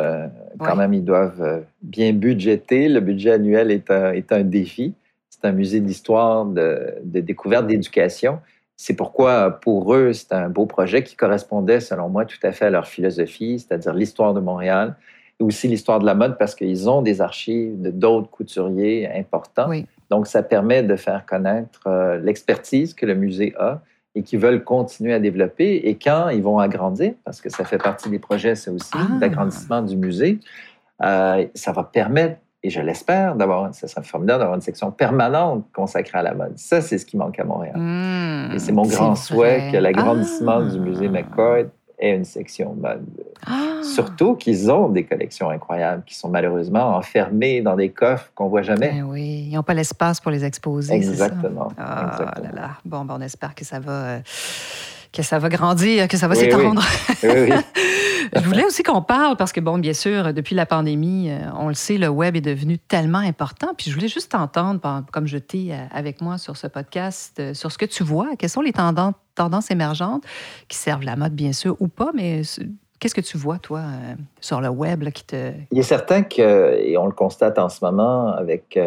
quand 0.60 0.76
même, 0.76 0.94
ils 0.94 1.04
doivent 1.04 1.64
bien 1.82 2.14
budgéter. 2.14 2.90
Le 2.90 3.00
budget 3.00 3.32
annuel 3.32 3.72
est 3.72 3.90
un, 3.92 4.14
est 4.14 4.32
un 4.32 4.44
défi. 4.44 4.94
C'est 5.42 5.48
un 5.48 5.52
musée 5.52 5.80
d'histoire, 5.80 6.46
de, 6.46 6.96
de 7.04 7.20
découverte, 7.20 7.68
d'éducation. 7.68 8.40
C'est 8.76 8.96
pourquoi, 8.96 9.60
pour 9.60 9.94
eux, 9.94 10.14
c'est 10.14 10.32
un 10.32 10.50
beau 10.50 10.66
projet 10.66 11.04
qui 11.04 11.16
correspondait, 11.16 11.80
selon 11.80 12.10
moi, 12.10 12.26
tout 12.26 12.38
à 12.44 12.52
fait 12.52 12.66
à 12.66 12.70
leur 12.70 12.88
philosophie, 12.88 13.60
c'est-à-dire 13.60 13.94
l'histoire 13.94 14.34
de 14.34 14.40
Montréal 14.40 14.96
et 15.40 15.44
aussi 15.44 15.68
l'histoire 15.68 16.00
de 16.00 16.06
la 16.06 16.16
mode 16.16 16.38
parce 16.38 16.56
qu'ils 16.56 16.90
ont 16.90 17.02
des 17.02 17.22
archives 17.22 17.82
de 17.82 17.92
d'autres 17.92 18.30
couturiers 18.30 19.10
importants. 19.14 19.70
Oui. 19.70 19.86
Donc, 20.10 20.28
ça 20.28 20.44
permet 20.44 20.84
de 20.84 20.96
faire 20.96 21.26
connaître 21.26 21.82
euh, 21.88 22.18
l'expertise 22.20 22.94
que 22.94 23.06
le 23.06 23.16
musée 23.16 23.54
a 23.60 23.82
et 24.16 24.24
qu'ils 24.24 24.40
veulent 24.40 24.64
continuer 24.64 25.14
à 25.14 25.20
développer. 25.20 25.76
Et 25.88 25.96
quand 25.96 26.30
ils 26.30 26.42
vont 26.42 26.60
agrandir, 26.60 27.14
parce 27.24 27.42
que 27.42 27.50
ça 27.50 27.64
fait 27.64 27.78
partie 27.78 28.10
des 28.10 28.20
projets, 28.20 28.56
c'est 28.56 28.72
aussi 28.72 28.92
ah. 28.94 29.08
d'agrandissement 29.20 29.82
du 29.82 29.96
musée, 29.96 30.40
euh, 31.04 31.46
ça 31.54 31.72
va 31.72 31.84
permettre, 31.84 32.40
et 32.62 32.70
je 32.70 32.82
l'espère, 32.82 33.36
d'avoir, 33.36 33.74
ça 33.74 33.88
serait 33.88 34.04
formidable 34.04 34.40
d'avoir 34.40 34.56
une 34.56 34.62
section 34.62 34.92
permanente 34.92 35.66
consacrée 35.74 36.20
à 36.20 36.24
la 36.24 36.34
mode. 36.34 36.58
Ça, 36.58 36.82
c'est 36.82 36.98
ce 36.98 37.06
qui 37.06 37.16
manque 37.16 37.40
à 37.40 37.46
Montréal. 37.46 37.76
Hmm, 37.78 38.52
et 38.54 38.60
c'est 38.60 38.74
mon 38.74 38.86
grand 38.86 39.16
souhait 39.16 39.70
que 39.72 39.78
l'agrandissement 39.78 40.62
du 40.62 40.80
musée 40.80 41.08
ah. 41.08 41.12
McCoy 41.12 41.68
est 42.00 42.16
une 42.16 42.26
section 42.26 42.76
mode. 42.76 43.06
Ah! 43.46 43.80
Surtout 43.82 44.36
qu'ils 44.36 44.70
ont 44.72 44.90
des 44.90 45.06
collections 45.06 45.50
incroyables 45.50 46.04
qui 46.06 46.16
sont 46.16 46.30
malheureusement 46.30 46.98
enfermées 46.98 47.62
dans 47.62 47.76
des 47.76 47.90
coffres 47.90 48.30
qu'on 48.36 48.50
voit 48.50 48.62
jamais. 48.62 48.92
Ben 48.92 49.04
oui, 49.04 49.48
ils 49.50 49.56
n'ont 49.56 49.64
pas 49.64 49.74
l'espace 49.74 50.20
pour 50.20 50.32
les 50.32 50.44
exposer. 50.44 50.94
Exactement. 50.94 51.70
Ah 51.78 52.34
là 52.42 52.52
là. 52.54 52.70
Bon, 52.84 53.06
ben, 53.06 53.16
on 53.18 53.22
espère 53.22 53.56
que 53.56 53.64
ça 53.64 53.80
va. 53.80 53.92
Euh, 53.92 54.20
que 55.12 55.24
ça 55.24 55.40
va 55.40 55.50
grandir, 55.50 56.08
que 56.08 56.18
ça 56.18 56.28
va 56.28 56.36
s'étendre. 56.36 56.84
Oui, 57.24 57.30
oui. 57.30 57.50
Je 58.36 58.42
voulais 58.42 58.66
aussi 58.66 58.84
qu'on 58.84 59.02
parle, 59.02 59.38
parce 59.38 59.52
que, 59.52 59.60
bon, 59.60 59.80
bien 59.80 59.94
sûr, 59.94 60.34
depuis 60.34 60.56
la 60.56 60.66
pandémie, 60.66 61.30
euh, 61.30 61.40
on 61.56 61.68
le 61.68 61.74
sait, 61.74 61.98
le 61.98 62.10
web 62.10 62.36
est 62.36 62.42
devenu 62.42 62.78
tellement 62.78 63.20
important. 63.20 63.74
Puis 63.76 63.90
je 63.90 63.96
voulais 63.96 64.08
juste 64.08 64.32
t'entendre, 64.32 64.80
comme 65.12 65.26
je 65.26 65.38
t'ai 65.38 65.70
euh, 65.72 65.78
avec 65.92 66.22
moi 66.22 66.38
sur 66.38 66.56
ce 66.58 66.68
podcast, 66.68 67.38
euh, 67.40 67.54
sur 67.54 67.72
ce 67.72 67.78
que 67.78 67.86
tu 67.86 68.04
vois. 68.04 68.36
Quelles 68.38 68.50
sont 68.50 68.62
les 68.62 68.74
tendances, 68.74 69.16
tendances 69.36 69.72
émergentes 69.72 70.24
qui 70.68 70.78
servent 70.78 71.04
la 71.04 71.16
mode, 71.16 71.34
bien 71.34 71.54
sûr, 71.54 71.76
ou 71.80 71.88
pas, 71.88 72.12
mais 72.14 72.44
Qu'est-ce 73.00 73.16
que 73.16 73.22
tu 73.22 73.38
vois, 73.38 73.60
toi, 73.60 73.82
sur 74.42 74.60
le 74.60 74.70
web 74.70 75.10
qui 75.12 75.24
te... 75.24 75.52
Il 75.72 75.80
est 75.80 75.84
certain 75.84 76.24
que, 76.24 76.78
et 76.82 76.98
on 76.98 77.06
le 77.06 77.14
constate 77.14 77.58
en 77.58 77.70
ce 77.70 77.84
moment 77.84 78.28
avec 78.34 78.78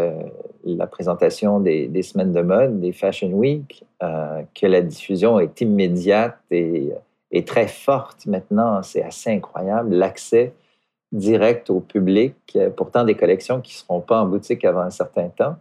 la 0.64 0.86
présentation 0.86 1.60
des, 1.60 2.02
semaines 2.02 2.32
de 2.32 2.42
mode, 2.42 2.80
des 2.80 2.92
Fashion 2.92 3.30
Week, 3.30 3.84
que 4.00 4.66
la 4.66 4.82
diffusion 4.82 5.40
est 5.40 5.60
immédiate 5.62 6.38
et 6.50 7.44
très 7.46 7.68
forte 7.68 8.26
maintenant. 8.26 8.82
C'est 8.82 9.02
assez 9.02 9.30
incroyable. 9.30 9.94
L'accès 9.94 10.52
direct 11.12 11.70
au 11.70 11.80
public, 11.80 12.34
euh, 12.56 12.70
pourtant 12.70 13.04
des 13.04 13.14
collections 13.14 13.60
qui 13.60 13.74
ne 13.74 13.78
seront 13.78 14.00
pas 14.00 14.22
en 14.22 14.26
boutique 14.26 14.64
avant 14.64 14.80
un 14.80 14.90
certain 14.90 15.28
temps. 15.28 15.56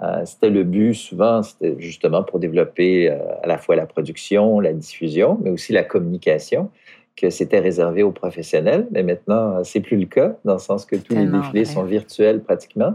Euh, 0.00 0.24
c'était 0.24 0.50
le 0.50 0.64
but 0.64 0.94
souvent, 0.94 1.42
c'était 1.42 1.76
justement 1.78 2.22
pour 2.22 2.38
développer 2.38 3.10
euh, 3.10 3.18
à 3.42 3.46
la 3.46 3.58
fois 3.58 3.76
la 3.76 3.86
production, 3.86 4.60
la 4.60 4.72
diffusion, 4.72 5.38
mais 5.42 5.50
aussi 5.50 5.72
la 5.72 5.82
communication, 5.82 6.70
que 7.16 7.30
c'était 7.30 7.58
réservé 7.58 8.02
aux 8.02 8.10
professionnels. 8.10 8.86
Mais 8.90 9.02
maintenant, 9.02 9.62
c'est 9.64 9.80
plus 9.80 9.96
le 9.96 10.06
cas, 10.06 10.34
dans 10.44 10.54
le 10.54 10.58
sens 10.58 10.86
que 10.86 10.96
tous 10.96 11.14
les 11.14 11.26
défilés 11.26 11.64
sont 11.64 11.84
virtuels 11.84 12.42
pratiquement. 12.42 12.94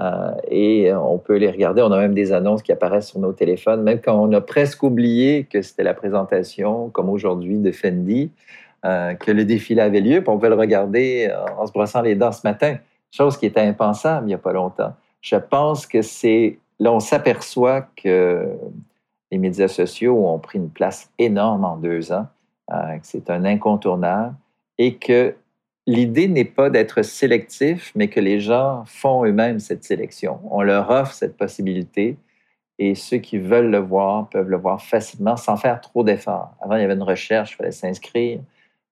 Euh, 0.00 0.30
et 0.48 0.92
on 0.94 1.18
peut 1.18 1.36
les 1.36 1.50
regarder. 1.50 1.82
On 1.82 1.90
a 1.90 1.98
même 1.98 2.14
des 2.14 2.32
annonces 2.32 2.62
qui 2.62 2.70
apparaissent 2.70 3.08
sur 3.08 3.18
nos 3.18 3.32
téléphones, 3.32 3.82
même 3.82 4.00
quand 4.00 4.14
on 4.14 4.32
a 4.32 4.40
presque 4.40 4.82
oublié 4.82 5.48
que 5.50 5.60
c'était 5.60 5.82
la 5.82 5.94
présentation, 5.94 6.88
comme 6.90 7.08
aujourd'hui, 7.08 7.58
de 7.58 7.72
Fendi. 7.72 8.30
que 8.82 9.30
le 9.32 9.44
défilé 9.44 9.80
avait 9.80 10.00
lieu, 10.00 10.20
puis 10.20 10.30
on 10.30 10.36
pouvait 10.36 10.50
le 10.50 10.54
regarder 10.54 11.28
en 11.58 11.66
se 11.66 11.72
brossant 11.72 12.02
les 12.02 12.14
dents 12.14 12.30
ce 12.30 12.46
matin, 12.46 12.76
chose 13.10 13.36
qui 13.36 13.46
était 13.46 13.60
impensable 13.60 14.26
il 14.26 14.28
n'y 14.28 14.34
a 14.34 14.38
pas 14.38 14.52
longtemps. 14.52 14.94
Je 15.20 15.36
pense 15.36 15.86
que 15.86 16.00
c'est 16.00 16.58
là, 16.78 16.92
on 16.92 17.00
s'aperçoit 17.00 17.88
que 17.96 18.48
les 19.30 19.38
médias 19.38 19.68
sociaux 19.68 20.26
ont 20.26 20.38
pris 20.38 20.58
une 20.58 20.70
place 20.70 21.10
énorme 21.18 21.64
en 21.64 21.76
deux 21.76 22.12
ans, 22.12 22.26
que 22.68 23.00
c'est 23.02 23.30
un 23.30 23.44
incontournable 23.44 24.34
et 24.78 24.96
que 24.96 25.34
l'idée 25.86 26.28
n'est 26.28 26.44
pas 26.44 26.68
d'être 26.70 27.02
sélectif, 27.02 27.92
mais 27.94 28.08
que 28.08 28.20
les 28.20 28.40
gens 28.40 28.84
font 28.86 29.24
eux-mêmes 29.24 29.58
cette 29.58 29.84
sélection. 29.84 30.40
On 30.50 30.62
leur 30.62 30.90
offre 30.90 31.14
cette 31.14 31.36
possibilité 31.36 32.16
et 32.78 32.94
ceux 32.94 33.18
qui 33.18 33.38
veulent 33.38 33.70
le 33.70 33.78
voir 33.78 34.28
peuvent 34.28 34.48
le 34.48 34.56
voir 34.56 34.80
facilement 34.82 35.36
sans 35.36 35.56
faire 35.56 35.80
trop 35.80 36.04
d'efforts. 36.04 36.54
Avant, 36.60 36.76
il 36.76 36.82
y 36.82 36.84
avait 36.84 36.94
une 36.94 37.02
recherche, 37.02 37.52
il 37.52 37.56
fallait 37.56 37.72
s'inscrire, 37.72 38.40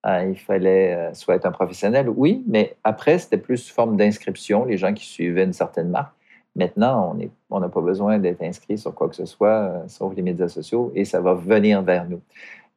euh, 0.07 0.27
il 0.31 0.39
fallait 0.39 0.95
euh, 0.95 1.15
soit 1.15 1.37
être 1.37 1.47
un 1.47 1.53
professionnel, 1.53 2.09
oui, 2.09 2.43
mais 2.47 2.77
après, 2.83 3.19
c'était 3.19 3.39
plus 3.39 3.59
sous 3.59 3.75
forme 3.75 3.97
d'inscription, 3.97 4.65
les 4.65 4.77
gens 4.77 4.93
qui 4.93 5.05
suivaient 5.05 5.45
une 5.45 5.53
certaine 5.53 5.91
marque. 5.91 6.15
Maintenant, 6.57 7.15
on 7.51 7.61
n'a 7.61 7.69
pas 7.69 7.83
besoin 7.83 8.19
d'être 8.19 8.43
inscrit 8.43 8.79
sur 8.79 8.95
quoi 8.95 9.09
que 9.09 9.15
ce 9.15 9.27
soit, 9.27 9.49
euh, 9.49 9.85
sauf 9.89 10.15
les 10.17 10.23
médias 10.23 10.49
sociaux, 10.49 10.91
et 10.95 11.05
ça 11.05 11.21
va 11.21 11.35
venir 11.35 11.83
vers 11.83 12.09
nous. 12.09 12.23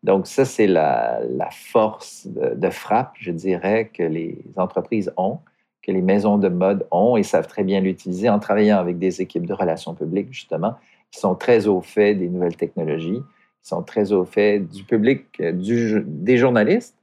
Donc, 0.03 0.27
ça, 0.27 0.45
c'est 0.45 0.67
la, 0.67 1.19
force 1.51 2.27
de, 2.27 2.69
frappe, 2.69 3.15
je 3.19 3.31
dirais, 3.31 3.91
que 3.93 4.03
les 4.03 4.37
entreprises 4.55 5.11
ont, 5.17 5.39
que 5.81 5.91
les 5.91 6.01
maisons 6.01 6.37
de 6.37 6.49
mode 6.49 6.87
ont 6.91 7.17
et 7.17 7.23
savent 7.23 7.47
très 7.47 7.63
bien 7.63 7.81
l'utiliser 7.81 8.29
en 8.29 8.39
travaillant 8.39 8.77
avec 8.77 8.97
des 8.97 9.21
équipes 9.21 9.45
de 9.45 9.53
relations 9.53 9.93
publiques, 9.95 10.31
justement, 10.31 10.75
qui 11.11 11.19
sont 11.19 11.35
très 11.35 11.67
au 11.67 11.81
fait 11.81 12.15
des 12.15 12.29
nouvelles 12.29 12.55
technologies, 12.55 13.21
qui 13.61 13.69
sont 13.69 13.83
très 13.83 14.11
au 14.13 14.23
fait 14.23 14.59
du 14.59 14.83
public, 14.83 15.41
du, 15.41 16.03
des 16.05 16.37
journalistes, 16.37 16.95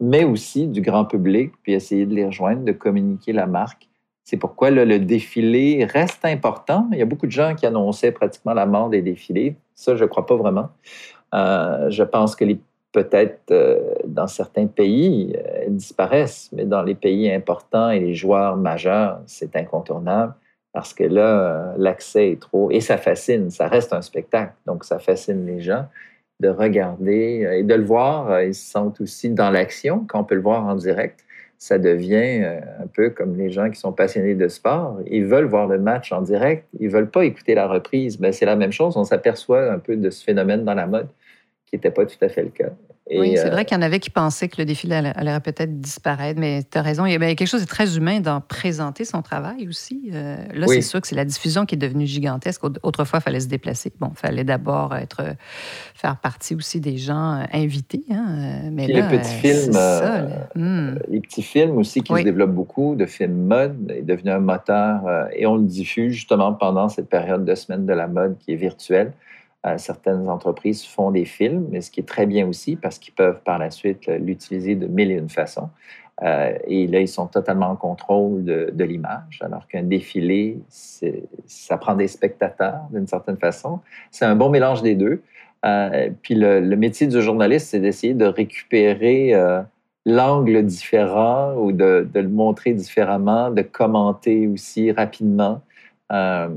mais 0.00 0.24
aussi 0.24 0.66
du 0.66 0.80
grand 0.80 1.04
public, 1.04 1.52
puis 1.62 1.74
essayer 1.74 2.06
de 2.06 2.14
les 2.14 2.26
rejoindre, 2.26 2.64
de 2.64 2.72
communiquer 2.72 3.32
la 3.32 3.46
marque. 3.46 3.88
C'est 4.24 4.38
pourquoi 4.38 4.70
le 4.70 4.98
défilé 4.98 5.84
reste 5.84 6.24
important. 6.24 6.88
Il 6.92 6.98
y 6.98 7.02
a 7.02 7.04
beaucoup 7.04 7.26
de 7.26 7.32
gens 7.32 7.54
qui 7.54 7.66
annonçaient 7.66 8.12
pratiquement 8.12 8.54
la 8.54 8.64
mort 8.64 8.88
des 8.88 9.02
défilés. 9.02 9.56
Ça, 9.74 9.96
je 9.96 10.04
ne 10.04 10.08
crois 10.08 10.24
pas 10.24 10.36
vraiment. 10.36 10.70
Euh, 11.34 11.90
je 11.90 12.02
pense 12.02 12.34
que 12.34 12.44
peut-être 12.92 13.50
euh, 13.50 13.94
dans 14.04 14.26
certains 14.26 14.66
pays, 14.66 15.32
euh, 15.36 15.62
elles 15.66 15.76
disparaissent, 15.76 16.50
mais 16.52 16.64
dans 16.64 16.82
les 16.82 16.94
pays 16.94 17.30
importants 17.32 17.90
et 17.90 18.00
les 18.00 18.14
joueurs 18.14 18.56
majeurs, 18.56 19.20
c'est 19.26 19.54
incontournable 19.56 20.34
parce 20.72 20.94
que 20.94 21.02
là, 21.02 21.74
l'accès 21.78 22.30
est 22.30 22.40
trop... 22.40 22.70
Et 22.70 22.80
ça 22.80 22.96
fascine, 22.96 23.50
ça 23.50 23.66
reste 23.66 23.92
un 23.92 24.02
spectacle, 24.02 24.52
donc 24.66 24.84
ça 24.84 25.00
fascine 25.00 25.44
les 25.44 25.60
gens 25.60 25.86
de 26.38 26.48
regarder 26.48 27.58
et 27.58 27.64
de 27.64 27.74
le 27.74 27.84
voir. 27.84 28.40
Ils 28.42 28.54
sentent 28.54 29.00
aussi 29.00 29.30
dans 29.30 29.50
l'action, 29.50 30.04
quand 30.08 30.20
on 30.20 30.24
peut 30.24 30.36
le 30.36 30.40
voir 30.40 30.64
en 30.66 30.76
direct. 30.76 31.24
Ça 31.58 31.76
devient 31.76 32.44
un 32.80 32.86
peu 32.86 33.10
comme 33.10 33.36
les 33.36 33.50
gens 33.50 33.68
qui 33.68 33.80
sont 33.80 33.92
passionnés 33.92 34.36
de 34.36 34.46
sport. 34.46 35.00
Ils 35.06 35.24
veulent 35.24 35.46
voir 35.46 35.66
le 35.66 35.80
match 35.80 36.12
en 36.12 36.22
direct. 36.22 36.64
Ils 36.78 36.88
veulent 36.88 37.10
pas 37.10 37.24
écouter 37.24 37.56
la 37.56 37.66
reprise. 37.66 38.20
C'est 38.30 38.46
la 38.46 38.56
même 38.56 38.72
chose. 38.72 38.96
On 38.96 39.04
s'aperçoit 39.04 39.72
un 39.72 39.80
peu 39.80 39.96
de 39.96 40.08
ce 40.08 40.22
phénomène 40.22 40.64
dans 40.64 40.74
la 40.74 40.86
mode 40.86 41.08
qui 41.70 41.76
n'était 41.76 41.92
pas 41.92 42.04
tout 42.04 42.16
à 42.20 42.28
fait 42.28 42.42
le 42.42 42.48
cas. 42.48 42.70
oui, 43.08 43.36
c'est 43.36 43.48
vrai 43.48 43.60
euh, 43.60 43.64
qu'il 43.64 43.76
y 43.76 43.78
en 43.78 43.82
avait 43.82 44.00
qui 44.00 44.10
pensaient 44.10 44.48
que 44.48 44.56
le 44.58 44.64
défilé 44.64 44.96
allait, 44.96 45.38
peut-être 45.38 45.80
disparaître, 45.80 46.40
mais 46.40 46.64
tu 46.68 46.76
as 46.76 46.82
raison. 46.82 47.06
Il 47.06 47.12
y 47.12 47.14
a 47.14 47.18
quelque 47.18 47.46
chose 47.46 47.62
de 47.62 47.68
très 47.68 47.96
humain 47.96 48.18
dans 48.18 48.40
présenter 48.40 49.04
son 49.04 49.22
travail 49.22 49.68
aussi. 49.68 50.10
Euh, 50.12 50.36
là, 50.52 50.66
c'est 50.66 50.80
sûr 50.80 51.00
que 51.00 51.06
c'est 51.06 51.14
la 51.14 51.24
diffusion 51.24 51.66
qui 51.66 51.76
est 51.76 51.78
devenue 51.78 52.06
gigantesque. 52.06 52.62
Autrefois, 52.82 53.20
il 53.20 53.22
fallait 53.22 53.40
se 53.40 53.46
déplacer. 53.46 53.92
Bon, 54.00 54.10
il 54.12 54.18
fallait 54.18 54.42
d'abord 54.42 54.96
être, 54.96 55.22
faire 55.94 56.16
partie 56.16 56.56
aussi 56.56 56.80
des 56.80 56.96
gens 56.96 57.38
euh, 57.38 57.44
invités. 57.52 58.02
Hein. 58.10 58.62
Mais 58.72 58.88
là, 58.88 59.08
les 59.08 59.18
petits 59.18 59.34
films, 59.34 59.78
hmm. 60.56 60.98
les 61.08 61.20
petits 61.20 61.42
films 61.42 61.78
aussi 61.78 62.02
qui 62.02 62.12
se 62.12 62.22
développent 62.22 62.54
beaucoup, 62.54 62.96
de 62.96 63.06
films 63.06 63.46
mode, 63.46 63.92
est 63.96 64.02
devenu 64.02 64.30
un 64.30 64.40
moteur 64.40 65.02
et 65.32 65.46
on 65.46 65.54
le 65.54 65.64
diffuse 65.64 66.14
justement 66.14 66.52
pendant 66.52 66.88
cette 66.88 67.08
période 67.08 67.44
de 67.44 67.54
semaine 67.54 67.86
de 67.86 67.92
la 67.92 68.08
mode 68.08 68.36
qui 68.38 68.52
est 68.52 68.56
virtuelle. 68.56 69.12
Euh, 69.66 69.76
certaines 69.76 70.28
entreprises 70.28 70.86
font 70.86 71.10
des 71.10 71.26
films, 71.26 71.66
mais 71.70 71.82
ce 71.82 71.90
qui 71.90 72.00
est 72.00 72.08
très 72.08 72.24
bien 72.24 72.48
aussi 72.48 72.76
parce 72.76 72.98
qu'ils 72.98 73.12
peuvent 73.12 73.42
par 73.42 73.58
la 73.58 73.70
suite 73.70 74.06
l'utiliser 74.06 74.74
de 74.74 74.86
mille 74.86 75.10
et 75.10 75.16
une 75.16 75.28
façons. 75.28 75.68
Euh, 76.22 76.56
et 76.66 76.86
là, 76.86 77.00
ils 77.00 77.08
sont 77.08 77.26
totalement 77.26 77.68
en 77.68 77.76
contrôle 77.76 78.44
de, 78.44 78.84
l'image, 78.84 79.40
alors 79.42 79.66
qu'un 79.68 79.82
défilé, 79.82 80.58
ça 80.68 81.76
prend 81.78 81.94
des 81.94 82.08
spectateurs 82.08 82.80
d'une 82.90 83.06
certaine 83.06 83.38
façon. 83.38 83.80
C'est 84.10 84.24
un 84.24 84.36
bon 84.36 84.48
mélange 84.50 84.82
des 84.82 84.94
deux. 84.94 85.22
Euh, 85.66 86.10
puis 86.22 86.34
le, 86.34 86.60
métier 86.76 87.06
du 87.06 87.20
journaliste, 87.20 87.68
c'est 87.68 87.80
d'essayer 87.80 88.14
de 88.14 88.26
récupérer 88.26 89.34
l'angle 90.06 90.62
différent 90.64 91.54
ou 91.56 91.72
de, 91.72 92.08
de, 92.12 92.20
le 92.20 92.28
montrer 92.28 92.72
différemment, 92.72 93.50
de 93.50 93.62
commenter 93.62 94.46
aussi 94.46 94.92
rapidement. 94.92 95.60
Euh, 96.10 96.48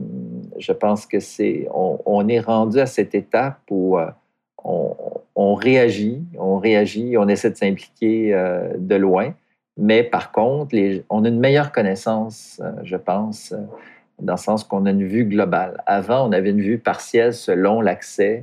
je 0.58 0.72
pense 0.72 1.06
que 1.06 1.20
c'est, 1.20 1.68
on, 1.72 2.28
est 2.28 2.40
rendu 2.40 2.80
à 2.80 2.86
cette 2.86 3.14
étape 3.14 3.60
où 3.70 3.98
euh, 3.98 4.10
on, 4.64 5.54
réagit, 5.54 6.24
on 6.40 6.58
réagit, 6.58 7.18
on 7.18 7.28
essaie 7.28 7.52
de 7.52 7.58
s'impliquer 7.58 8.34
euh, 8.34 8.74
de 8.78 8.96
loin, 8.96 9.34
mais 9.78 10.04
par 10.04 10.32
contre, 10.32 10.76
on 11.10 11.24
a 11.24 11.28
une 11.28 11.40
meilleure 11.40 11.72
connaissance, 11.72 12.62
je 12.84 12.96
pense, 12.96 13.54
dans 14.20 14.34
le 14.34 14.38
sens 14.38 14.64
qu'on 14.64 14.86
a 14.86 14.92
une 14.92 15.06
vue 15.06 15.26
globale. 15.26 15.82
Avant, 15.86 16.28
on 16.28 16.32
avait 16.32 16.52
une 16.52 16.62
vue 16.62 16.80
partielle 16.80 17.34
selon 17.34 17.82
l'accès 17.82 18.42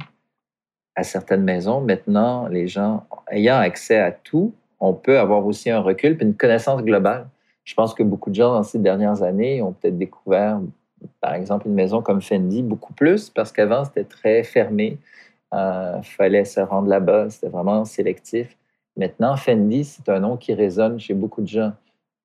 à 0.97 1.03
certaines 1.03 1.45
maisons. 1.45 1.81
Maintenant, 1.81 2.49
les 2.49 2.69
gens 2.69 3.07
ayant 3.31 3.59
accès 3.59 3.99
à 3.99 4.13
tout, 4.13 4.53
on 4.81 4.93
peut 4.93 5.19
avoir 5.19 5.47
aussi 5.47 5.71
un 5.71 5.81
recul 5.81 6.17
puis 6.17 6.27
une 6.27 6.35
connaissance 6.35 6.83
globale. 6.83 7.29
Je 7.65 7.75
pense 7.75 7.95
que 7.95 8.03
beaucoup 8.03 8.31
de 8.31 8.35
gens 8.35 8.53
dans 8.53 8.63
ces 8.63 8.79
dernières 8.79 9.23
années 9.23 9.63
ont 9.63 9.73
peut-être 9.73 9.99
découvert 9.99 10.61
par 11.21 11.35
exemple, 11.35 11.67
une 11.69 11.75
maison 11.75 12.03
comme 12.03 12.21
Fendi, 12.23 12.63
beaucoup 12.63 12.93
plus, 12.93 13.31
parce 13.31 13.53
qu'avant, 13.53 13.85
c'était 13.85 14.05
très 14.05 14.43
fermé. 14.43 14.99
Il 15.53 15.59
euh, 15.59 16.03
fallait 16.03 16.45
se 16.45 16.61
rendre 16.61 16.89
là-bas, 16.89 17.31
c'était 17.31 17.49
vraiment 17.49 17.85
sélectif. 17.85 18.57
Maintenant, 18.97 19.37
Fendi, 19.37 19.85
c'est 19.85 20.09
un 20.09 20.21
nom 20.21 20.37
qui 20.37 20.55
résonne 20.55 20.99
chez 20.99 21.15
beaucoup 21.15 21.43
de 21.43 21.49
gens. 21.49 21.73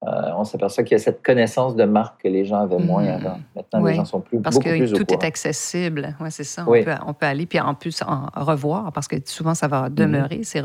Euh, 0.07 0.31
on 0.37 0.43
s'aperçoit 0.43 0.83
qu'il 0.83 0.93
y 0.93 0.99
a 0.99 1.03
cette 1.03 1.23
connaissance 1.23 1.75
de 1.75 1.83
marque 1.83 2.23
que 2.23 2.27
les 2.27 2.45
gens 2.45 2.61
avaient 2.61 2.77
moins 2.77 3.03
mmh. 3.03 3.25
avant. 3.25 3.39
Maintenant, 3.55 3.83
les 3.83 3.93
gens 3.95 4.05
sont 4.05 4.19
plus 4.19 4.39
parce 4.39 4.55
beaucoup 4.55 4.69
que 4.69 5.03
tout 5.03 5.13
est 5.13 5.23
accessible. 5.23 6.15
Oui, 6.19 6.27
c'est 6.29 6.43
ça. 6.43 6.65
On, 6.67 7.13
peut, 7.13 7.25
aller 7.25 7.45
puis 7.45 7.59
en 7.59 7.73
plus 7.73 8.03
en 8.03 8.27
revoir 8.35 8.91
parce 8.91 9.07
que 9.07 9.15
souvent 9.25 9.55
ça 9.55 9.67
va 9.67 9.89
mmh. 9.89 9.93
demeurer. 9.95 10.39
C'est 10.43 10.61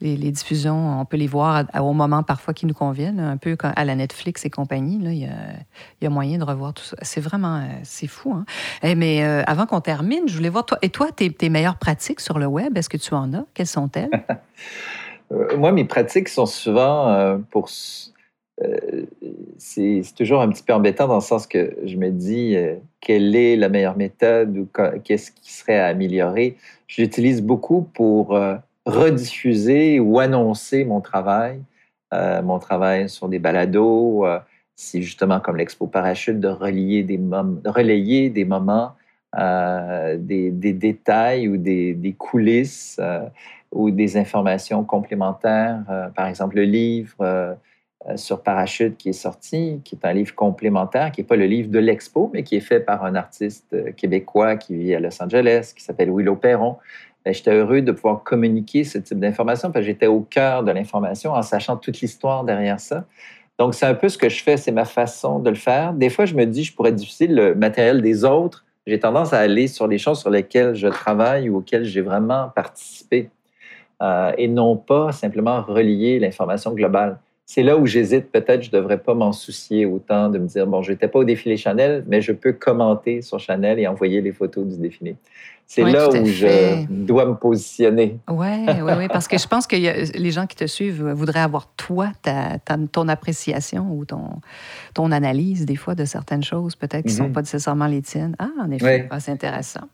les, 0.00 0.30
diffusions, 0.30 1.00
on 1.00 1.04
peut 1.04 1.16
les 1.16 1.26
voir 1.26 1.64
au 1.80 1.92
moment 1.92 2.22
parfois 2.22 2.52
qui 2.54 2.66
nous 2.66 2.74
conviennent, 2.74 3.20
un 3.20 3.36
peu 3.36 3.56
à 3.62 3.84
la 3.84 3.94
Netflix 3.94 4.44
et 4.44 4.50
compagnie. 4.50 4.98
Là, 4.98 5.12
il, 5.12 5.28
y 6.02 6.06
a, 6.06 6.10
moyen 6.10 6.38
de 6.38 6.44
revoir 6.44 6.74
tout 6.74 6.84
ça. 6.84 6.96
C'est 7.02 7.20
vraiment, 7.20 7.56
euh, 7.56 7.68
c'est 7.82 8.06
fou. 8.06 8.32
Hein? 8.34 8.44
Eh, 8.82 8.94
mais 8.94 9.24
euh, 9.24 9.42
avant 9.46 9.66
qu'on 9.66 9.80
termine, 9.80 10.28
je 10.28 10.36
voulais 10.36 10.48
voir, 10.48 10.66
toi, 10.66 10.78
et 10.82 10.90
toi, 10.90 11.08
tes, 11.14 11.30
tes 11.30 11.48
meilleures 11.48 11.78
pratiques 11.78 12.20
sur 12.20 12.38
le 12.38 12.46
web, 12.46 12.76
est-ce 12.76 12.88
que 12.88 12.96
tu 12.96 13.14
en 13.14 13.32
as? 13.32 13.44
Quelles 13.54 13.66
sont-elles? 13.66 14.10
Moi, 15.56 15.72
mes 15.72 15.84
pratiques 15.84 16.28
sont 16.28 16.46
souvent 16.46 17.40
pour 17.50 17.68
c'est 19.58 20.02
toujours 20.16 20.40
un 20.40 20.48
petit 20.48 20.62
peu 20.62 20.72
embêtant 20.72 21.08
dans 21.08 21.16
le 21.16 21.20
sens 21.20 21.46
que 21.46 21.76
je 21.84 21.96
me 21.96 22.10
dis 22.10 22.56
euh, 22.56 22.76
quelle 23.00 23.34
est 23.34 23.56
la 23.56 23.68
meilleure 23.68 23.96
méthode 23.96 24.56
ou 24.56 24.68
qu'est-ce 25.02 25.30
qui 25.30 25.52
serait 25.52 25.78
à 25.78 25.86
améliorer. 25.86 26.56
J'utilise 26.86 27.42
beaucoup 27.42 27.82
pour 27.94 28.36
euh, 28.36 28.56
rediffuser 28.86 30.00
ou 30.00 30.18
annoncer 30.18 30.84
mon 30.84 31.00
travail, 31.00 31.60
euh, 32.12 32.42
mon 32.42 32.58
travail 32.58 33.08
sur 33.08 33.28
des 33.28 33.38
balados. 33.38 34.24
c'est 34.76 35.02
justement 35.02 35.40
comme 35.40 35.56
l'Expo 35.56 35.86
Parachute 35.86 36.40
de 36.40 36.48
relier 36.48 37.02
des 37.02 37.18
relayer 37.64 38.30
des 38.30 38.44
moments, 38.44 38.92
des, 39.36 40.50
détails 40.52 41.48
ou 41.48 41.56
des, 41.56 42.14
coulisses 42.18 43.00
ou 43.72 43.90
des 43.90 44.16
informations 44.16 44.84
complémentaires. 44.84 45.82
par 46.14 46.26
exemple, 46.28 46.56
le 46.56 46.64
livre 46.64 47.16
euh, 47.20 47.54
sur 48.16 48.42
Parachute 48.42 48.96
qui 48.96 49.10
est 49.10 49.12
sorti, 49.12 49.80
qui 49.84 49.94
est 49.94 50.06
un 50.06 50.12
livre 50.12 50.34
complémentaire, 50.34 51.10
qui 51.10 51.20
n'est 51.20 51.26
pas 51.26 51.36
le 51.36 51.46
livre 51.46 51.70
de 51.70 51.78
l'expo, 51.78 52.30
mais 52.32 52.42
qui 52.42 52.56
est 52.56 52.60
fait 52.60 52.80
par 52.80 53.04
un 53.04 53.14
artiste 53.14 53.72
euh, 53.72 53.92
québécois 53.92 54.56
qui 54.56 54.76
vit 54.76 54.94
à 54.94 55.00
Los 55.00 55.22
Angeles, 55.22 55.72
qui 55.74 55.82
s'appelle 55.82 56.10
Willow 56.10 56.36
Perron. 56.36 56.76
Ben, 57.24 57.32
j'étais 57.32 57.54
heureux 57.54 57.80
de 57.80 57.92
pouvoir 57.92 58.22
communiquer 58.22 58.84
ce 58.84 58.98
type 58.98 59.18
d'information 59.18 59.70
parce 59.70 59.84
que 59.84 59.90
j'étais 59.90 60.06
au 60.06 60.20
cœur 60.20 60.62
de 60.62 60.72
l'information 60.72 61.32
en 61.32 61.42
sachant 61.42 61.76
toute 61.76 62.00
l'histoire 62.00 62.44
derrière 62.44 62.78
ça. 62.78 63.04
Donc, 63.58 63.74
c'est 63.74 63.86
un 63.86 63.94
peu 63.94 64.08
ce 64.08 64.18
que 64.18 64.28
je 64.28 64.42
fais, 64.42 64.56
c'est 64.56 64.72
ma 64.72 64.84
façon 64.84 65.38
de 65.38 65.48
le 65.48 65.56
faire. 65.56 65.94
Des 65.94 66.10
fois, 66.10 66.26
je 66.26 66.34
me 66.34 66.44
dis, 66.44 66.64
je 66.64 66.74
pourrais 66.74 66.92
diffuser 66.92 67.28
le 67.28 67.54
matériel 67.54 68.02
des 68.02 68.24
autres. 68.24 68.64
J'ai 68.86 68.98
tendance 68.98 69.32
à 69.32 69.38
aller 69.38 69.68
sur 69.68 69.86
les 69.86 69.96
choses 69.96 70.20
sur 70.20 70.28
lesquelles 70.28 70.74
je 70.74 70.88
travaille 70.88 71.48
ou 71.48 71.58
auxquelles 71.58 71.84
j'ai 71.84 72.02
vraiment 72.02 72.50
participé 72.54 73.30
euh, 74.02 74.32
et 74.36 74.48
non 74.48 74.76
pas 74.76 75.12
simplement 75.12 75.62
relier 75.62 76.18
l'information 76.18 76.72
globale. 76.72 77.18
C'est 77.46 77.62
là 77.62 77.76
où 77.76 77.86
j'hésite. 77.86 78.30
Peut-être 78.30 78.62
je 78.62 78.70
ne 78.74 78.80
devrais 78.80 78.98
pas 78.98 79.14
m'en 79.14 79.32
soucier 79.32 79.84
autant 79.86 80.28
de 80.30 80.38
me 80.38 80.46
dire, 80.46 80.66
bon, 80.66 80.82
je 80.82 80.92
n'étais 80.92 81.08
pas 81.08 81.18
au 81.18 81.24
défilé 81.24 81.56
Chanel, 81.56 82.04
mais 82.06 82.20
je 82.20 82.32
peux 82.32 82.52
commenter 82.52 83.22
sur 83.22 83.38
Chanel 83.38 83.78
et 83.78 83.86
envoyer 83.86 84.20
les 84.20 84.32
photos 84.32 84.66
du 84.66 84.78
défilé. 84.78 85.16
C'est 85.66 85.82
là 85.82 86.10
où 86.10 86.24
je 86.26 86.84
dois 86.88 87.24
me 87.24 87.34
positionner. 87.34 88.18
Oui, 88.28 88.66
oui, 88.66 88.92
oui, 88.98 89.08
parce 89.08 89.26
que 89.28 89.38
je 89.38 89.46
pense 89.46 89.66
que 89.66 89.76
les 89.76 90.30
gens 90.30 90.46
qui 90.46 90.56
te 90.56 90.66
suivent 90.66 91.08
voudraient 91.12 91.40
avoir 91.40 91.68
toi, 91.74 92.12
ta, 92.22 92.58
ton 92.92 93.08
appréciation 93.08 93.90
ou 93.90 94.04
ton, 94.04 94.28
ton 94.92 95.10
analyse 95.10 95.64
des 95.64 95.76
fois 95.76 95.94
de 95.94 96.04
certaines 96.04 96.44
choses, 96.44 96.76
peut-être 96.76 97.06
qui 97.06 97.12
ne 97.12 97.18
sont 97.18 97.28
mhm. 97.28 97.32
pas 97.32 97.40
nécessairement 97.40 97.86
les 97.86 98.02
tiennes. 98.02 98.36
Ah, 98.38 98.50
en 98.62 98.70
effet, 98.70 99.08
ah, 99.10 99.20
c'est 99.20 99.32
intéressant. 99.32 99.88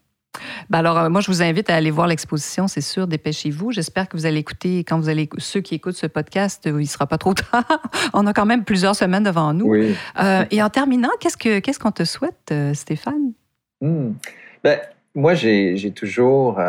Ben 0.68 0.78
alors, 0.78 0.98
euh, 0.98 1.08
moi, 1.08 1.20
je 1.20 1.26
vous 1.28 1.42
invite 1.42 1.70
à 1.70 1.74
aller 1.74 1.90
voir 1.90 2.06
l'exposition, 2.06 2.68
c'est 2.68 2.80
sûr, 2.80 3.06
dépêchez-vous. 3.06 3.72
J'espère 3.72 4.08
que 4.08 4.16
vous 4.16 4.26
allez 4.26 4.38
écouter, 4.38 4.80
quand 4.80 4.98
vous 4.98 5.08
allez, 5.08 5.28
ceux 5.38 5.60
qui 5.60 5.74
écoutent 5.74 5.96
ce 5.96 6.06
podcast, 6.06 6.62
il 6.66 6.74
ne 6.74 6.84
sera 6.84 7.06
pas 7.06 7.18
trop 7.18 7.34
tard. 7.52 7.82
On 8.12 8.26
a 8.26 8.32
quand 8.32 8.46
même 8.46 8.64
plusieurs 8.64 8.94
semaines 8.94 9.24
devant 9.24 9.52
nous. 9.52 9.74
Euh, 9.74 10.44
et 10.50 10.62
en 10.62 10.70
terminant, 10.70 11.10
qu'est-ce 11.18 11.36
qu'on 11.36 11.72
ce 11.72 11.78
qu'on 11.78 11.92
te 11.92 12.04
souhaite, 12.04 12.50
euh, 12.52 12.74
Stéphane? 12.74 13.32
Ben, 13.80 14.78
moi, 15.14 15.34
j'ai 15.34 15.92
toujours 15.94 16.60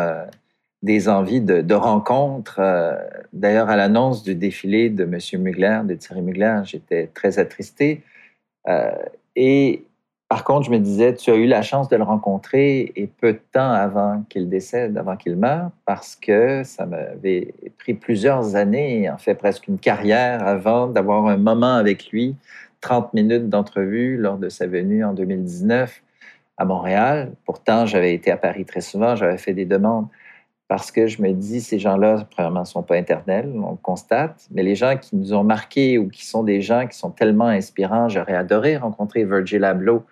des 0.82 1.08
envies 1.08 1.42
de, 1.42 1.74
rencontres. 1.74 2.60
D'ailleurs, 3.32 3.68
à 3.68 3.76
l'annonce 3.76 4.22
du 4.22 4.34
défilé 4.34 4.88
de 4.88 5.04
M. 5.04 5.42
Mugler, 5.42 5.80
de 5.84 5.94
Thierry 5.94 6.22
Mugler, 6.22 6.62
j'étais 6.64 7.08
très 7.12 7.38
attristé. 7.38 8.02
et 9.36 9.84
par 10.32 10.44
contre, 10.44 10.64
je 10.64 10.70
me 10.70 10.78
disais, 10.78 11.12
tu 11.12 11.30
as 11.30 11.34
eu 11.34 11.44
la 11.44 11.60
chance 11.60 11.90
de 11.90 11.96
le 11.96 12.04
rencontrer 12.04 12.90
et 12.96 13.06
peu 13.06 13.34
de 13.34 13.40
temps 13.52 13.70
avant 13.70 14.24
qu'il 14.30 14.48
décède, 14.48 14.96
avant 14.96 15.14
qu'il 15.14 15.36
meure, 15.36 15.68
parce 15.84 16.16
que 16.16 16.62
ça 16.64 16.86
m'avait 16.86 17.52
pris 17.76 17.92
plusieurs 17.92 18.56
années, 18.56 19.10
en 19.10 19.18
fait 19.18 19.34
presque 19.34 19.68
une 19.68 19.76
carrière 19.76 20.42
avant 20.48 20.86
d'avoir 20.86 21.26
un 21.26 21.36
moment 21.36 21.74
avec 21.74 22.08
lui, 22.12 22.34
30 22.80 23.12
minutes 23.12 23.50
d'entrevue 23.50 24.16
lors 24.16 24.38
de 24.38 24.48
sa 24.48 24.66
venue 24.66 25.04
en 25.04 25.12
2019 25.12 26.02
à 26.56 26.64
Montréal. 26.64 27.32
Pourtant, 27.44 27.84
j'avais 27.84 28.14
été 28.14 28.30
à 28.30 28.38
Paris 28.38 28.64
très 28.64 28.80
souvent, 28.80 29.14
j'avais 29.16 29.36
fait 29.36 29.52
des 29.52 29.66
demandes 29.66 30.06
parce 30.72 30.90
que 30.90 31.06
je 31.06 31.20
me 31.20 31.32
dis, 31.32 31.60
ces 31.60 31.78
gens-là, 31.78 32.26
premièrement, 32.30 32.60
ne 32.60 32.64
sont 32.64 32.82
pas 32.82 32.96
éternels, 32.96 33.52
on 33.54 33.72
le 33.72 33.76
constate, 33.76 34.46
mais 34.50 34.62
les 34.62 34.74
gens 34.74 34.96
qui 34.96 35.16
nous 35.16 35.34
ont 35.34 35.44
marqués 35.44 35.98
ou 35.98 36.08
qui 36.08 36.24
sont 36.24 36.42
des 36.42 36.62
gens 36.62 36.86
qui 36.86 36.96
sont 36.96 37.10
tellement 37.10 37.48
inspirants, 37.48 38.08
j'aurais 38.08 38.34
adoré 38.34 38.78
rencontrer 38.78 39.26
Virgil 39.26 39.64
Abloh 39.64 40.02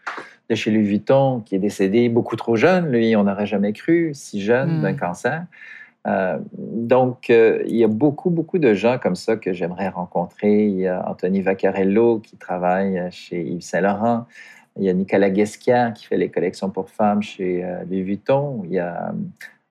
de 0.51 0.55
chez 0.55 0.71
Louis 0.71 0.83
Vuitton, 0.83 1.41
qui 1.41 1.55
est 1.55 1.59
décédé 1.59 2.11
beaucoup 2.11 2.37
trop 2.37 2.57
jeune, 2.57 2.91
lui, 2.91 3.17
on 3.17 3.25
n'aurait 3.25 3.47
jamais 3.47 3.73
cru, 3.73 4.11
si 4.13 4.43
jeune, 4.43 4.83
d'un 4.83 4.93
hmm. 4.93 4.97
cancer. 4.99 5.47
Euh, 6.07 6.37
donc, 6.59 7.31
euh, 7.31 7.63
il 7.65 7.77
y 7.77 7.85
a 7.85 7.89
beaucoup, 7.89 8.29
beaucoup 8.29 8.59
de 8.59 8.75
gens 8.75 8.99
comme 8.99 9.17
ça 9.17 9.37
que 9.37 9.55
j'aimerais 9.55 9.89
rencontrer. 9.89 10.67
Il 10.67 10.79
y 10.81 10.87
a 10.87 11.09
Anthony 11.09 11.41
Vaccarello 11.41 12.19
qui 12.19 12.37
travaille 12.37 13.01
chez 13.11 13.41
Yves 13.41 13.63
Saint-Laurent. 13.63 14.27
Il 14.77 14.85
y 14.85 14.91
a 14.91 14.93
Nicolas 14.93 15.31
Guesquia 15.31 15.93
qui 15.93 16.05
fait 16.05 16.19
les 16.19 16.29
collections 16.29 16.69
pour 16.69 16.91
femmes 16.91 17.23
chez 17.23 17.65
euh, 17.65 17.83
Louis 17.85 18.03
Vuitton. 18.03 18.61
Il 18.67 18.73
y 18.73 18.79
a 18.79 19.15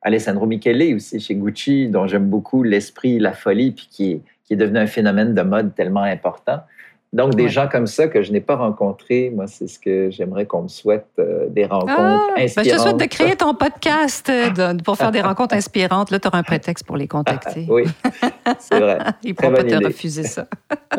Alessandro 0.02 0.46
Michele 0.46 0.96
aussi 0.96 1.20
chez 1.20 1.36
Gucci, 1.36 1.88
dont 1.90 2.08
j'aime 2.08 2.30
beaucoup 2.30 2.64
l'esprit, 2.64 3.20
la 3.20 3.34
folie, 3.34 3.72
puis 3.72 3.88
qui 3.92 4.12
est, 4.12 4.22
qui 4.46 4.54
est 4.54 4.58
devenu 4.58 4.80
un 4.80 4.88
phénomène 4.88 5.34
de 5.34 5.42
mode 5.42 5.76
tellement 5.76 6.04
important. 6.04 6.62
Donc, 7.12 7.34
des 7.34 7.50
gens 7.50 7.68
comme 7.68 7.88
ça 7.88 8.08
que 8.08 8.22
je 8.22 8.32
n'ai 8.32 8.40
pas 8.40 8.56
rencontrés, 8.56 9.32
moi, 9.34 9.48
c'est 9.48 9.66
ce 9.66 9.80
que 9.80 10.12
j'aimerais 10.12 10.46
qu'on 10.46 10.64
me 10.64 10.68
souhaite, 10.68 11.08
euh, 11.18 11.48
des 11.50 11.66
rencontres 11.66 11.92
inspirantes. 12.00 12.30
Ah, 12.30 12.34
ben, 12.36 12.48
je 12.48 12.70
te 12.70 12.78
souhaite 12.78 12.98
de 12.98 13.06
créer 13.06 13.36
ton 13.36 13.56
podcast 13.56 14.30
euh, 14.30 14.76
pour 14.86 14.96
faire 14.96 15.12
des 15.12 15.22
rencontres 15.30 15.56
inspirantes. 15.56 16.12
Là, 16.12 16.20
tu 16.20 16.28
auras 16.28 16.38
un 16.38 16.44
prétexte 16.44 16.86
pour 16.86 16.98
les 16.98 17.08
contacter. 17.08 17.66
oui, 17.68 17.86
c'est 18.60 18.80
vrai. 18.80 19.00
Ils 19.24 19.30
ne 19.30 19.34
pourront 19.34 19.54
pas 19.54 19.64
te 19.64 19.84
refuser 19.84 20.22
ça. 20.22 20.46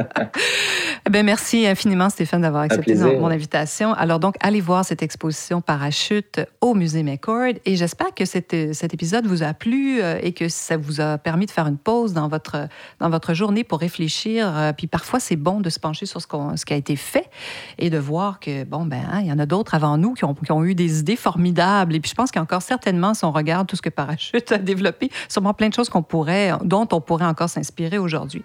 eh 1.07 1.11
bien, 1.11 1.23
merci 1.23 1.65
infiniment, 1.65 2.11
Stéphane, 2.11 2.43
d'avoir 2.43 2.65
accepté 2.65 2.97
mon 2.97 3.31
invitation. 3.31 3.93
Alors, 3.93 4.19
donc, 4.19 4.35
allez 4.41 4.61
voir 4.61 4.85
cette 4.85 5.05
exposition 5.05 5.61
Parachute 5.61 6.41
au 6.61 6.75
Musée 6.75 7.05
McCord. 7.05 7.53
Et 7.65 7.77
j'espère 7.77 8.13
que 8.17 8.25
cet, 8.25 8.57
cet 8.73 8.95
épisode 8.95 9.29
vous 9.29 9.45
a 9.45 9.55
plu 9.55 10.03
euh, 10.03 10.19
et 10.21 10.33
que 10.33 10.49
ça 10.49 10.77
vous 10.77 11.01
a 11.01 11.19
permis 11.19 11.47
de 11.47 11.53
faire 11.53 11.69
une 11.69 11.79
pause 11.79 12.15
dans 12.15 12.27
votre, 12.27 12.67
dans 12.99 13.11
votre 13.11 13.33
journée 13.33 13.63
pour 13.63 13.79
réfléchir. 13.79 14.73
Puis 14.77 14.89
parfois, 14.89 15.21
c'est 15.21 15.37
bon 15.37 15.61
de 15.61 15.71
se 15.71 15.79
pencher 15.79 16.00
sur 16.07 16.21
ce, 16.21 16.27
ce, 16.57 16.65
qui 16.65 16.73
a 16.73 16.77
été 16.77 16.97
fait 16.97 17.31
et 17.79 17.91
de 17.91 17.99
voir 17.99 18.41
que, 18.41 18.65
bon, 18.65 18.85
ben, 18.85 19.03
hein, 19.11 19.21
il 19.21 19.27
y 19.27 19.33
en 19.33 19.39
a 19.39 19.47
d'autres 19.47 19.75
avant 19.75 19.97
nous 19.97 20.15
qui 20.15 20.25
ont, 20.25 20.35
qui 20.35 20.53
ont, 20.53 20.65
eu 20.65 20.75
des 20.75 21.01
idées 21.01 21.17
formidables. 21.17 21.95
Et 21.95 22.01
puis, 22.01 22.11
je 22.11 22.15
pense 22.15 22.31
qu'il 22.31 22.39
y 22.39 22.41
a 22.41 22.43
encore 22.43 22.63
certainement, 22.63 23.15
si 23.15 23.25
on 23.25 23.33
regarde 23.33 23.67
tout 23.67 23.77
ce 23.77 23.83
que 23.83 23.89
Parachute 23.89 24.53
a 24.53 24.59
développé, 24.59 25.11
sûrement 25.29 25.55
plein 25.55 25.69
de 25.69 25.75
choses 25.75 25.89
qu'on 25.89 26.03
pourrait, 26.03 26.53
dont 26.65 26.89
on 26.93 27.01
pourrait 27.01 27.27
encore 27.27 27.49
s'inspirer 27.49 27.99
aujourd'hui. 27.99 28.43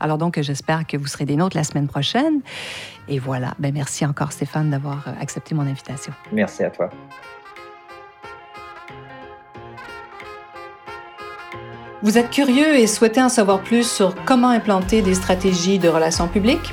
Alors, 0.00 0.18
donc, 0.18 0.40
j'espère 0.40 0.86
que 0.86 0.96
vous 0.96 1.06
serez 1.06 1.24
des 1.24 1.36
nôtres 1.36 1.56
la 1.56 1.64
semaine 1.64 1.88
prochaine. 1.88 2.40
Et 3.08 3.18
voilà. 3.18 3.54
Ben, 3.58 3.72
merci 3.74 4.06
encore, 4.06 4.32
Stéphane, 4.32 4.70
d'avoir 4.70 5.08
euh, 5.08 5.12
accepté 5.20 5.54
mon 5.54 5.62
invitation. 5.62 6.12
Merci 6.32 6.64
à 6.64 6.70
toi. 6.70 6.90
Vous 12.02 12.16
êtes 12.16 12.30
curieux 12.30 12.78
et 12.78 12.86
souhaitez 12.86 13.20
en 13.20 13.28
savoir 13.28 13.60
plus 13.60 13.90
sur 13.90 14.14
comment 14.24 14.48
implanter 14.48 15.02
des 15.02 15.14
stratégies 15.14 15.78
de 15.78 15.88
relations 15.88 16.28
publiques? 16.28 16.72